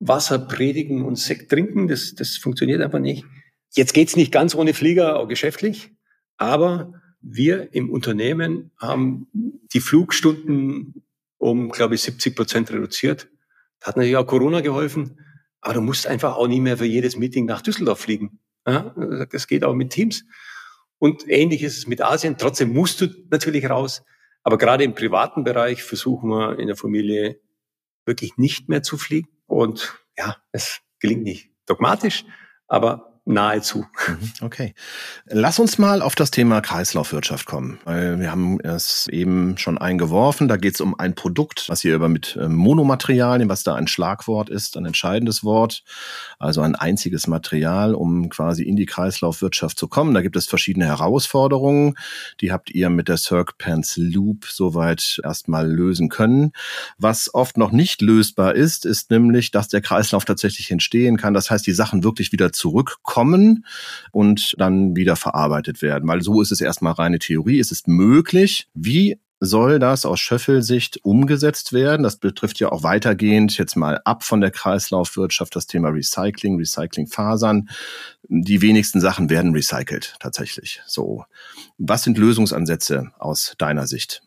[0.00, 1.88] Wasser predigen und Sekt trinken.
[1.88, 3.24] Das, das funktioniert einfach nicht.
[3.74, 5.92] Jetzt geht's nicht ganz ohne Flieger, auch geschäftlich.
[6.36, 6.92] Aber
[7.22, 9.28] wir im Unternehmen haben
[9.72, 11.02] die Flugstunden
[11.38, 13.28] um, glaube ich, 70 Prozent reduziert.
[13.80, 15.18] Da hat natürlich auch Corona geholfen.
[15.60, 18.40] Aber du musst einfach auch nicht mehr für jedes Meeting nach Düsseldorf fliegen.
[18.64, 20.24] Das geht auch mit Teams.
[20.98, 22.36] Und ähnlich ist es mit Asien.
[22.38, 24.02] Trotzdem musst du natürlich raus.
[24.44, 27.40] Aber gerade im privaten Bereich versuchen wir in der Familie
[28.04, 29.28] wirklich nicht mehr zu fliegen.
[29.46, 32.24] Und ja, es gelingt nicht dogmatisch,
[32.66, 33.86] aber nahezu.
[34.08, 34.74] Mhm, okay.
[35.26, 37.78] Lass uns mal auf das Thema Kreislaufwirtschaft kommen.
[37.84, 40.48] Wir haben es eben schon eingeworfen.
[40.48, 43.86] Da geht es um ein Produkt, was hier über mit ähm, Monomaterialien, was da ein
[43.86, 45.84] Schlagwort ist, ein entscheidendes Wort.
[46.40, 50.14] Also ein einziges Material, um quasi in die Kreislaufwirtschaft zu kommen.
[50.14, 51.94] Da gibt es verschiedene Herausforderungen.
[52.40, 56.52] Die habt ihr mit der Circ Pants Loop soweit erstmal lösen können.
[56.98, 61.34] Was oft noch nicht lösbar ist, ist nämlich, dass der Kreislauf tatsächlich entstehen kann.
[61.34, 63.66] Das heißt, die Sachen wirklich wieder zurückkommen kommen
[64.10, 66.08] und dann wieder verarbeitet werden.
[66.08, 67.60] Weil so ist es erstmal reine Theorie.
[67.60, 68.68] Es ist möglich.
[68.72, 72.04] Wie soll das aus Schöffelsicht umgesetzt werden?
[72.04, 77.68] Das betrifft ja auch weitergehend jetzt mal ab von der Kreislaufwirtschaft das Thema Recycling, Recyclingfasern.
[78.30, 80.80] Die wenigsten Sachen werden recycelt tatsächlich.
[80.86, 81.26] So,
[81.76, 84.22] was sind Lösungsansätze aus deiner Sicht?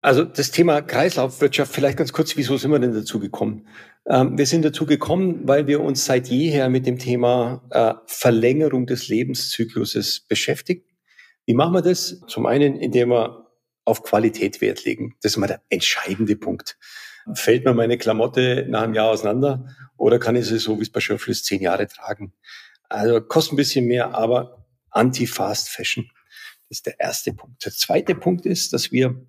[0.00, 3.66] Also das Thema Kreislaufwirtschaft, vielleicht ganz kurz, wieso sind wir denn dazu gekommen?
[4.08, 8.86] Ähm, wir sind dazu gekommen, weil wir uns seit jeher mit dem Thema äh, Verlängerung
[8.86, 10.84] des Lebenszykluses beschäftigen.
[11.46, 12.20] Wie machen wir das?
[12.28, 13.48] Zum einen, indem wir
[13.84, 15.16] auf Qualität Wert legen.
[15.22, 16.78] Das ist mal der entscheidende Punkt.
[17.34, 20.92] Fällt mir meine Klamotte nach einem Jahr auseinander oder kann ich sie so, wie es
[20.92, 22.32] bei Schöffel ist, zehn Jahre tragen?
[22.88, 26.10] Also kostet ein bisschen mehr, aber Anti-Fast Fashion.
[26.68, 27.64] Das ist der erste Punkt.
[27.64, 29.26] Der zweite Punkt ist, dass wir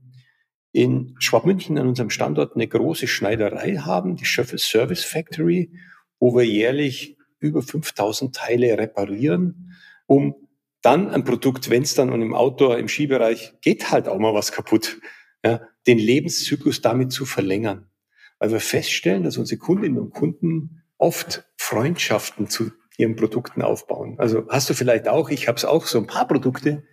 [0.71, 5.71] in Schwabmünchen an unserem Standort eine große Schneiderei haben, die Schöffel Service Factory,
[6.19, 9.73] wo wir jährlich über 5000 Teile reparieren,
[10.05, 10.35] um
[10.81, 14.33] dann ein Produkt, wenn es dann und im Outdoor, im Skibereich geht halt auch mal
[14.33, 14.99] was kaputt,
[15.43, 17.89] ja, den Lebenszyklus damit zu verlängern.
[18.37, 24.15] Weil wir feststellen, dass unsere Kundinnen und Kunden oft Freundschaften zu ihren Produkten aufbauen.
[24.19, 26.83] Also hast du vielleicht auch, ich habe es auch, so ein paar Produkte,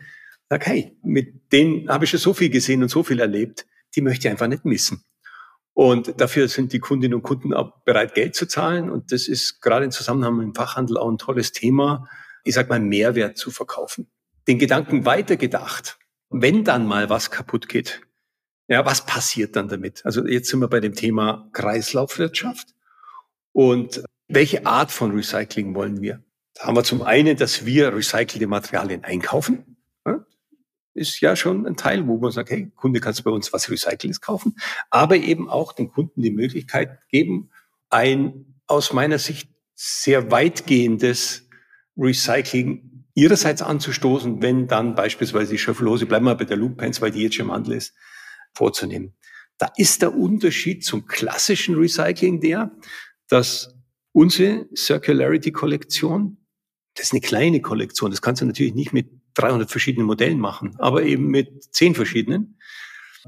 [0.48, 4.00] sag, hey, mit denen habe ich schon so viel gesehen und so viel erlebt, die
[4.00, 5.04] möchte ich einfach nicht missen.
[5.74, 8.88] Und dafür sind die Kundinnen und Kunden auch bereit, Geld zu zahlen.
[8.88, 12.08] Und das ist gerade im Zusammenhang mit dem Fachhandel auch ein tolles Thema,
[12.44, 14.08] ich sag mal, Mehrwert zu verkaufen.
[14.48, 15.98] Den Gedanken weitergedacht,
[16.30, 18.00] wenn dann mal was kaputt geht,
[18.68, 20.04] ja, was passiert dann damit?
[20.04, 22.68] Also jetzt sind wir bei dem Thema Kreislaufwirtschaft.
[23.52, 26.24] Und welche Art von Recycling wollen wir?
[26.54, 29.76] Da haben wir zum einen, dass wir recycelte Materialien einkaufen
[30.96, 33.70] ist ja schon ein Teil, wo man sagt, hey, Kunde, kannst du bei uns was
[33.70, 34.56] Recyceltes kaufen?
[34.90, 37.50] Aber eben auch den Kunden die Möglichkeit geben,
[37.90, 41.48] ein aus meiner Sicht sehr weitgehendes
[41.96, 47.10] Recycling ihrerseits anzustoßen, wenn dann beispielsweise die Schöffelhose, bleiben wir bei der Loop Pants, weil
[47.10, 47.94] die jetzt schon im Handel ist,
[48.52, 49.14] vorzunehmen.
[49.58, 52.72] Da ist der Unterschied zum klassischen Recycling der,
[53.28, 53.74] dass
[54.12, 56.38] unsere Circularity Kollektion,
[56.94, 60.74] das ist eine kleine Kollektion, das kannst du natürlich nicht mit 300 verschiedenen Modellen machen,
[60.78, 62.58] aber eben mit 10 verschiedenen,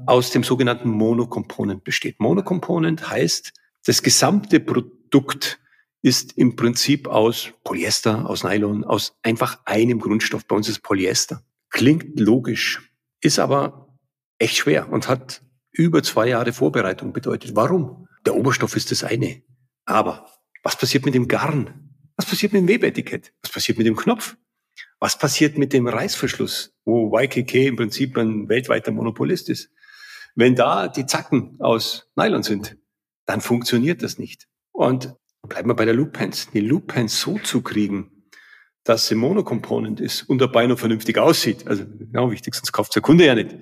[0.05, 2.19] aus dem sogenannten Monocomponent besteht.
[2.19, 3.53] Monocomponent heißt,
[3.85, 5.59] das gesamte Produkt
[6.01, 10.45] ist im Prinzip aus Polyester, aus Nylon, aus einfach einem Grundstoff.
[10.47, 11.43] Bei uns ist Polyester.
[11.69, 12.81] Klingt logisch,
[13.21, 13.97] ist aber
[14.37, 17.55] echt schwer und hat über zwei Jahre Vorbereitung bedeutet.
[17.55, 18.07] Warum?
[18.25, 19.43] Der Oberstoff ist das eine.
[19.85, 20.27] Aber
[20.63, 21.95] was passiert mit dem Garn?
[22.15, 23.33] Was passiert mit dem Webetikett?
[23.41, 24.35] Was passiert mit dem Knopf?
[24.99, 29.71] Was passiert mit dem Reißverschluss, wo YKK im Prinzip ein weltweiter Monopolist ist?
[30.35, 32.77] Wenn da die Zacken aus Nylon sind,
[33.25, 34.47] dann funktioniert das nicht.
[34.71, 35.15] Und
[35.47, 36.49] bleiben wir bei der Loop Pants.
[36.51, 38.19] Die Loop Pants so zu kriegen,
[38.83, 43.01] dass sie Monocomponent ist und dabei noch vernünftig aussieht, also genau wichtig, sonst kauft der
[43.01, 43.55] Kunde ja nicht,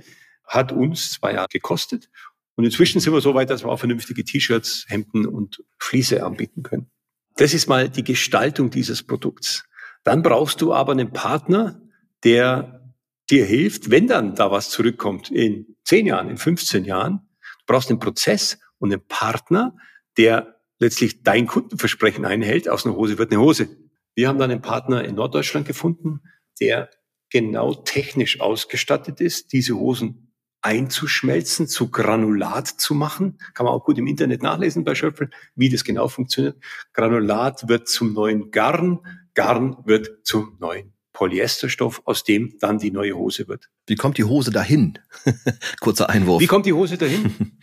[0.45, 2.09] hat uns zwei Jahre gekostet.
[2.55, 6.63] Und inzwischen sind wir so weit, dass wir auch vernünftige T-Shirts, Hemden und Fliese anbieten
[6.63, 6.89] können.
[7.35, 9.66] Das ist mal die Gestaltung dieses Produkts.
[10.07, 11.81] Dann brauchst du aber einen Partner,
[12.23, 12.93] der
[13.29, 17.27] dir hilft, wenn dann da was zurückkommt in zehn Jahren, in 15 Jahren.
[17.41, 19.75] Du brauchst einen Prozess und einen Partner,
[20.15, 22.69] der letztlich dein Kundenversprechen einhält.
[22.69, 23.67] Aus einer Hose wird eine Hose.
[24.15, 26.21] Wir haben dann einen Partner in Norddeutschland gefunden,
[26.61, 26.89] der
[27.29, 30.31] genau technisch ausgestattet ist, diese Hosen
[30.61, 33.39] einzuschmelzen, zu Granulat zu machen.
[33.53, 36.63] Kann man auch gut im Internet nachlesen bei Schöpfel, wie das genau funktioniert.
[36.93, 38.99] Granulat wird zum neuen Garn,
[39.37, 43.69] Garn wird zum neuen Polyesterstoff, aus dem dann die neue Hose wird.
[43.85, 44.97] Wie kommt die Hose dahin?
[45.79, 46.41] Kurzer Einwurf.
[46.41, 47.31] Wie kommt die Hose dahin?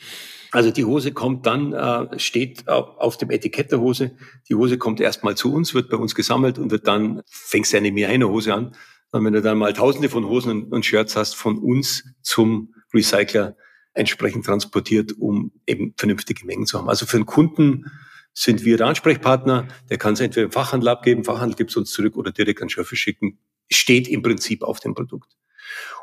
[0.52, 4.16] Also die Hose kommt dann, äh, steht auf dem Etikett der Hose.
[4.48, 7.78] Die Hose kommt erstmal zu uns, wird bei uns gesammelt und wird dann, fängst du
[7.78, 8.76] ja nicht mehr eine Hose an,
[9.10, 13.56] sondern wenn du dann mal tausende von Hosen und Shirts hast, von uns zum Recycler
[13.94, 16.88] entsprechend transportiert, um eben vernünftige Mengen zu haben.
[16.88, 17.90] Also für den Kunden
[18.34, 19.68] sind wir der Ansprechpartner.
[19.88, 22.68] Der kann es entweder im Fachhandel abgeben, Fachhandel gibt es uns zurück oder direkt an
[22.68, 23.38] Schöffe schicken.
[23.70, 25.32] Steht im Prinzip auf dem Produkt.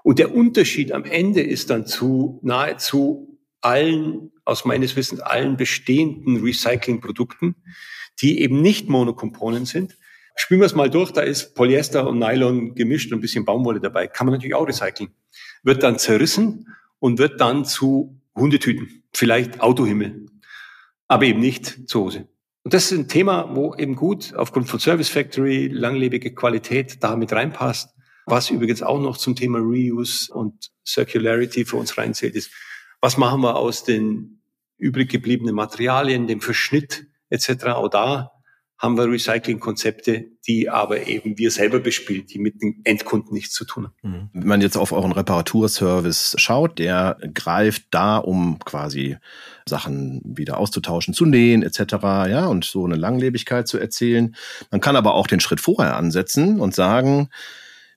[0.01, 6.41] Und der Unterschied am Ende ist dann zu nahezu allen, aus meines Wissens, allen bestehenden
[6.41, 7.55] Recyclingprodukten,
[8.21, 9.97] die eben nicht Monokomponen sind.
[10.35, 13.79] Spielen wir es mal durch, da ist Polyester und Nylon gemischt und ein bisschen Baumwolle
[13.79, 14.07] dabei.
[14.07, 15.11] Kann man natürlich auch recyceln.
[15.61, 16.67] Wird dann zerrissen
[16.97, 20.25] und wird dann zu Hundetüten, vielleicht Autohimmel
[21.11, 22.29] aber eben nicht zu Hause.
[22.63, 27.17] Und das ist ein Thema, wo eben gut aufgrund von Service Factory, langlebige Qualität da
[27.17, 27.89] mit reinpasst.
[28.27, 32.49] Was übrigens auch noch zum Thema Reuse und Circularity für uns reinzählt, ist,
[33.01, 34.41] was machen wir aus den
[34.77, 37.65] übrig gebliebenen Materialien, dem Verschnitt etc.
[37.65, 38.30] Auch da
[38.81, 43.63] haben wir Recycling-Konzepte, die aber eben wir selber bespielen, die mit den Endkunden nichts zu
[43.63, 43.93] tun haben.
[44.01, 44.29] Mhm.
[44.33, 49.17] Wenn man jetzt auf euren Reparaturservice schaut, der greift da, um quasi
[49.67, 51.93] Sachen wieder auszutauschen, zu nähen etc.
[52.01, 54.35] Ja, und so eine Langlebigkeit zu erzielen.
[54.71, 57.29] Man kann aber auch den Schritt vorher ansetzen und sagen,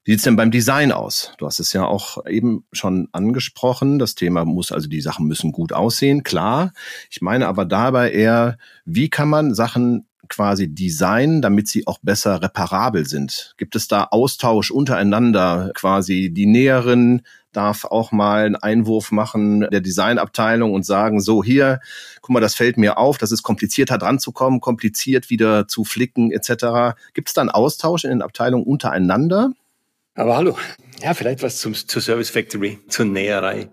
[0.05, 1.33] wie sieht's denn beim Design aus?
[1.39, 3.99] Du hast es ja auch eben schon angesprochen.
[3.99, 6.75] Das Thema muss, also die Sachen müssen gut aussehen, klar.
[7.09, 12.43] Ich meine aber dabei eher, wie kann man Sachen quasi designen, damit sie auch besser
[12.43, 13.55] reparabel sind?
[13.57, 15.71] Gibt es da Austausch untereinander?
[15.75, 17.23] Quasi die Näheren
[17.53, 21.81] darf auch mal einen Einwurf machen der Designabteilung und sagen, so hier,
[22.21, 25.85] guck mal, das fällt mir auf, das ist komplizierter dran zu kommen, kompliziert wieder zu
[25.85, 26.97] flicken etc.
[27.15, 29.53] Gibt es da einen Austausch in den Abteilungen untereinander?
[30.15, 30.59] Aber hallo.
[31.03, 33.71] Ja, vielleicht was zum, zur Service Factory, zur Näherei.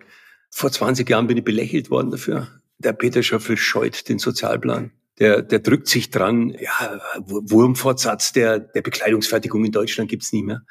[0.49, 2.47] Vor 20 Jahren bin ich belächelt worden dafür.
[2.79, 4.91] Der Peter Schöffel scheut den Sozialplan.
[5.19, 6.55] Der, der drückt sich dran.
[6.59, 10.63] Ja, Wurmfortsatz der, der Bekleidungsfertigung in Deutschland gibt's nie mehr.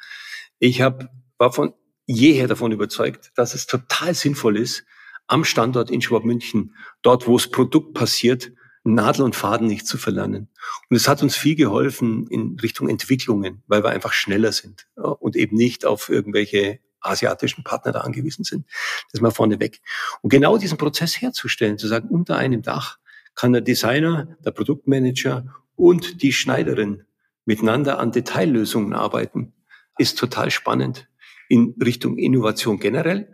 [0.59, 1.73] Ich hab, war von
[2.05, 4.83] jeher davon überzeugt, dass es total sinnvoll ist,
[5.27, 8.51] am Standort in Schwabmünchen, dort wo das Produkt passiert,
[8.83, 10.49] Nadel und Faden nicht zu verlernen.
[10.89, 15.35] Und es hat uns viel geholfen in Richtung Entwicklungen, weil wir einfach schneller sind und
[15.35, 18.65] eben nicht auf irgendwelche asiatischen Partner da angewiesen sind.
[19.11, 19.81] Das mal vorneweg.
[20.21, 22.97] Und genau diesen Prozess herzustellen, zu sagen, unter einem Dach
[23.35, 27.03] kann der Designer, der Produktmanager und die Schneiderin
[27.45, 29.53] miteinander an Detaillösungen arbeiten,
[29.97, 31.07] ist total spannend
[31.49, 33.33] in Richtung Innovation generell,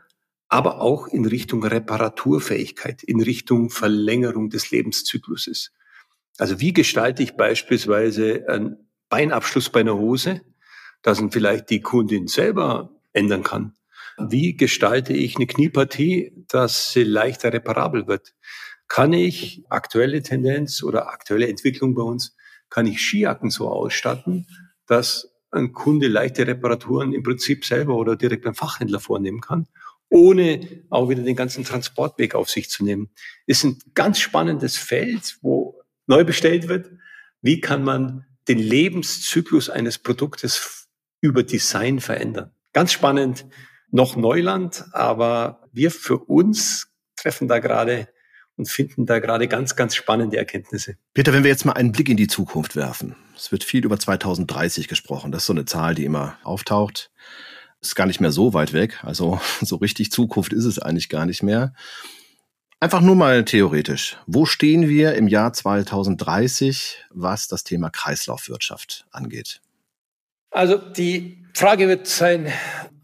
[0.50, 5.72] aber auch in Richtung Reparaturfähigkeit, in Richtung Verlängerung des Lebenszykluses.
[6.38, 10.42] Also wie gestalte ich beispielsweise einen Beinabschluss bei einer Hose,
[11.02, 13.74] dass ihn vielleicht die Kundin selber ändern kann?
[14.18, 18.34] Wie gestalte ich eine Kniepartie, dass sie leichter reparabel wird?
[18.88, 22.36] Kann ich aktuelle Tendenz oder aktuelle Entwicklung bei uns,
[22.70, 24.48] kann ich Skijacken so ausstatten,
[24.86, 29.68] dass ein Kunde leichte Reparaturen im Prinzip selber oder direkt beim Fachhändler vornehmen kann
[30.10, 33.10] ohne auch wieder den ganzen Transportweg auf sich zu nehmen.
[33.46, 36.92] Ist ein ganz spannendes Feld, wo neu bestellt wird.
[37.42, 40.88] Wie kann man den Lebenszyklus eines Produktes
[41.22, 42.52] über Design verändern?
[42.74, 43.46] Ganz spannend,
[43.90, 48.08] noch Neuland, aber wir für uns treffen da gerade
[48.58, 50.98] und finden da gerade ganz, ganz spannende Erkenntnisse.
[51.14, 53.16] Peter, wenn wir jetzt mal einen Blick in die Zukunft werfen.
[53.36, 55.32] Es wird viel über 2030 gesprochen.
[55.32, 57.12] Das ist so eine Zahl, die immer auftaucht
[57.82, 59.04] ist gar nicht mehr so weit weg.
[59.04, 61.74] Also so richtig Zukunft ist es eigentlich gar nicht mehr.
[62.80, 64.18] Einfach nur mal theoretisch.
[64.28, 69.62] Wo stehen wir im Jahr 2030, was das Thema Kreislaufwirtschaft angeht?
[70.58, 72.52] Also die Frage wird sein,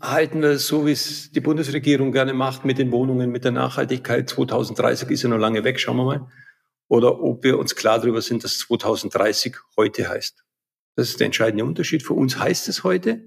[0.01, 3.51] halten wir es so, wie es die Bundesregierung gerne macht mit den Wohnungen, mit der
[3.51, 4.27] Nachhaltigkeit.
[4.27, 6.27] 2030 ist ja noch lange weg, schauen wir mal.
[6.87, 10.43] Oder ob wir uns klar darüber sind, dass 2030 heute heißt.
[10.95, 12.01] Das ist der entscheidende Unterschied.
[12.01, 13.21] Für uns heißt es heute.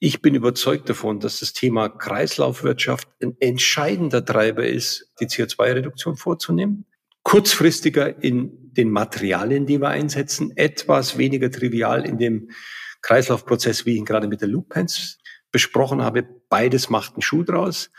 [0.00, 6.84] Ich bin überzeugt davon, dass das Thema Kreislaufwirtschaft ein entscheidender Treiber ist, die CO2-Reduktion vorzunehmen.
[7.22, 12.50] Kurzfristiger in den Materialien, die wir einsetzen, etwas weniger trivial in dem
[13.06, 15.18] Kreislaufprozess, wie ich ihn gerade mit der Loopens
[15.52, 16.24] besprochen habe.
[16.48, 17.92] Beides macht einen Schuh draus.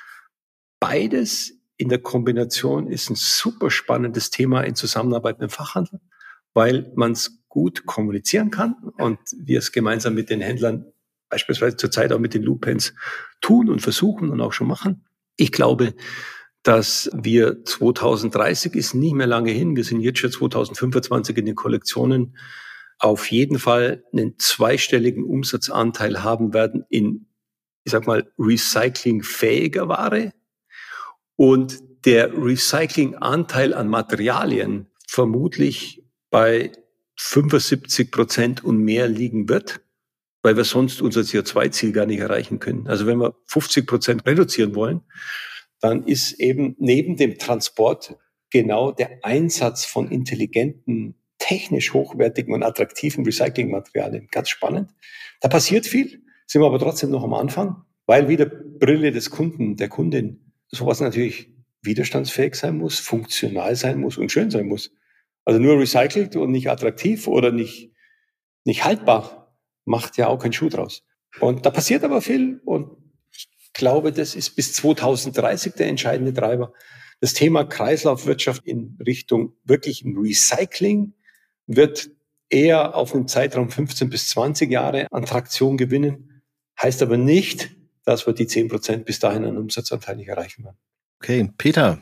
[0.81, 6.01] Beides in der Kombination ist ein super spannendes Thema in Zusammenarbeit mit dem Fachhandel,
[6.53, 10.91] weil man es gut kommunizieren kann und wir es gemeinsam mit den Händlern
[11.29, 12.93] beispielsweise zurzeit auch mit den Lupens
[13.39, 15.05] tun und versuchen und auch schon machen.
[15.37, 15.93] Ich glaube,
[16.63, 19.77] dass wir 2030 ist nicht mehr lange hin.
[19.77, 22.35] Wir sind jetzt schon 2025 in den Kollektionen
[22.99, 27.27] auf jeden Fall einen zweistelligen Umsatzanteil haben werden in,
[27.83, 30.33] ich sag mal, recyclingfähiger Ware
[31.35, 36.71] und der Recyclinganteil an Materialien vermutlich bei
[37.17, 39.81] 75 Prozent und mehr liegen wird
[40.47, 42.87] weil wir sonst unser CO2-Ziel gar nicht erreichen können.
[42.87, 45.01] Also wenn wir 50 Prozent reduzieren wollen,
[45.81, 48.15] dann ist eben neben dem Transport
[48.49, 54.91] genau der Einsatz von intelligenten, technisch hochwertigen und attraktiven Recyclingmaterialien ganz spannend.
[55.41, 59.75] Da passiert viel, sind wir aber trotzdem noch am Anfang, weil wieder Brille des Kunden,
[59.75, 64.91] der Kundin, sowas natürlich widerstandsfähig sein muss, funktional sein muss und schön sein muss.
[65.45, 67.91] Also nur recycelt und nicht attraktiv oder nicht,
[68.65, 71.03] nicht haltbar macht ja auch keinen Schuh draus.
[71.39, 72.97] Und da passiert aber viel und
[73.31, 76.73] ich glaube, das ist bis 2030 der entscheidende Treiber.
[77.19, 81.13] Das Thema Kreislaufwirtschaft in Richtung wirklichen Recycling
[81.67, 82.09] wird
[82.49, 86.41] eher auf einem Zeitraum 15 bis 20 Jahre an Traktion gewinnen.
[86.81, 87.69] Heißt aber nicht,
[88.05, 90.77] dass wir die 10 Prozent bis dahin an Umsatzanteil nicht erreichen werden.
[91.19, 92.01] Okay, Peter,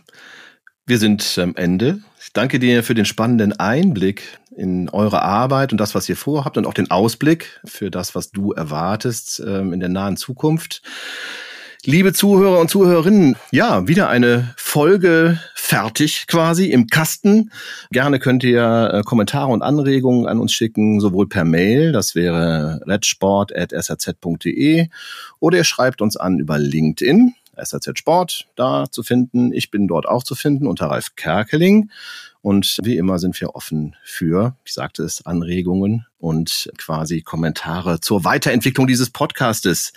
[0.85, 2.01] wir sind am Ende.
[2.21, 6.57] Ich danke dir für den spannenden Einblick in eure Arbeit und das, was ihr vorhabt
[6.57, 10.83] und auch den Ausblick für das, was du erwartest ähm, in der nahen Zukunft.
[11.87, 17.51] Liebe Zuhörer und Zuhörerinnen, ja, wieder eine Folge fertig quasi im Kasten.
[17.91, 22.81] Gerne könnt ihr äh, Kommentare und Anregungen an uns schicken, sowohl per Mail, das wäre
[22.87, 24.87] redsport.saz.de,
[25.39, 29.53] oder ihr schreibt uns an über LinkedIn, SAZ Sport, da zu finden.
[29.53, 31.91] Ich bin dort auch zu finden unter Ralf Kerkeling.
[32.45, 38.23] Und wie immer sind wir offen für, ich sagte es, Anregungen und quasi Kommentare zur
[38.23, 39.93] Weiterentwicklung dieses Podcastes.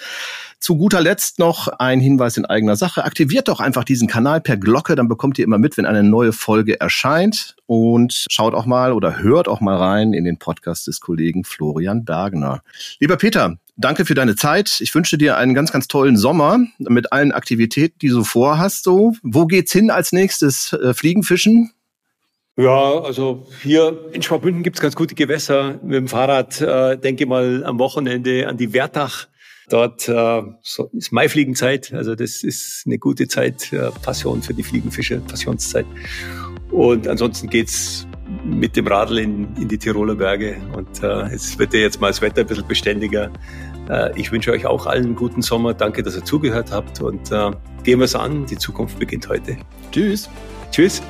[0.58, 3.04] Zu guter Letzt noch ein Hinweis in eigener Sache.
[3.04, 6.32] Aktiviert doch einfach diesen Kanal per Glocke, dann bekommt ihr immer mit, wenn eine neue
[6.32, 7.54] Folge erscheint.
[7.66, 12.06] Und schaut auch mal oder hört auch mal rein in den Podcast des Kollegen Florian
[12.06, 12.62] Bergner.
[12.98, 14.80] Lieber Peter, danke für deine Zeit.
[14.80, 18.84] Ich wünsche dir einen ganz, ganz tollen Sommer mit allen Aktivitäten, die du vorhast.
[18.84, 20.72] So, wo geht's hin als nächstes?
[20.72, 21.74] Äh, Fliegen, Fischen?
[22.58, 25.78] Ja, also hier in Schwabünden gibt's ganz gute Gewässer.
[25.80, 29.28] Mit dem Fahrrad äh, denke mal am Wochenende an die Wertach.
[29.68, 34.64] Dort äh, so ist Maifliegenzeit, also das ist eine gute Zeit, äh, Passion für die
[34.64, 35.86] Fliegenfische, Passionszeit.
[36.72, 38.08] Und ansonsten geht's
[38.44, 42.08] mit dem Radl in, in die Tiroler Berge und äh, es wird ja jetzt mal
[42.08, 43.30] das Wetter ein bisschen beständiger.
[43.88, 45.74] Äh, ich wünsche euch auch allen einen guten Sommer.
[45.74, 47.52] Danke, dass ihr zugehört habt und äh,
[47.84, 48.46] gehen wir es an.
[48.46, 49.58] Die Zukunft beginnt heute.
[49.92, 50.28] Tschüss.
[50.72, 51.00] Tschüss.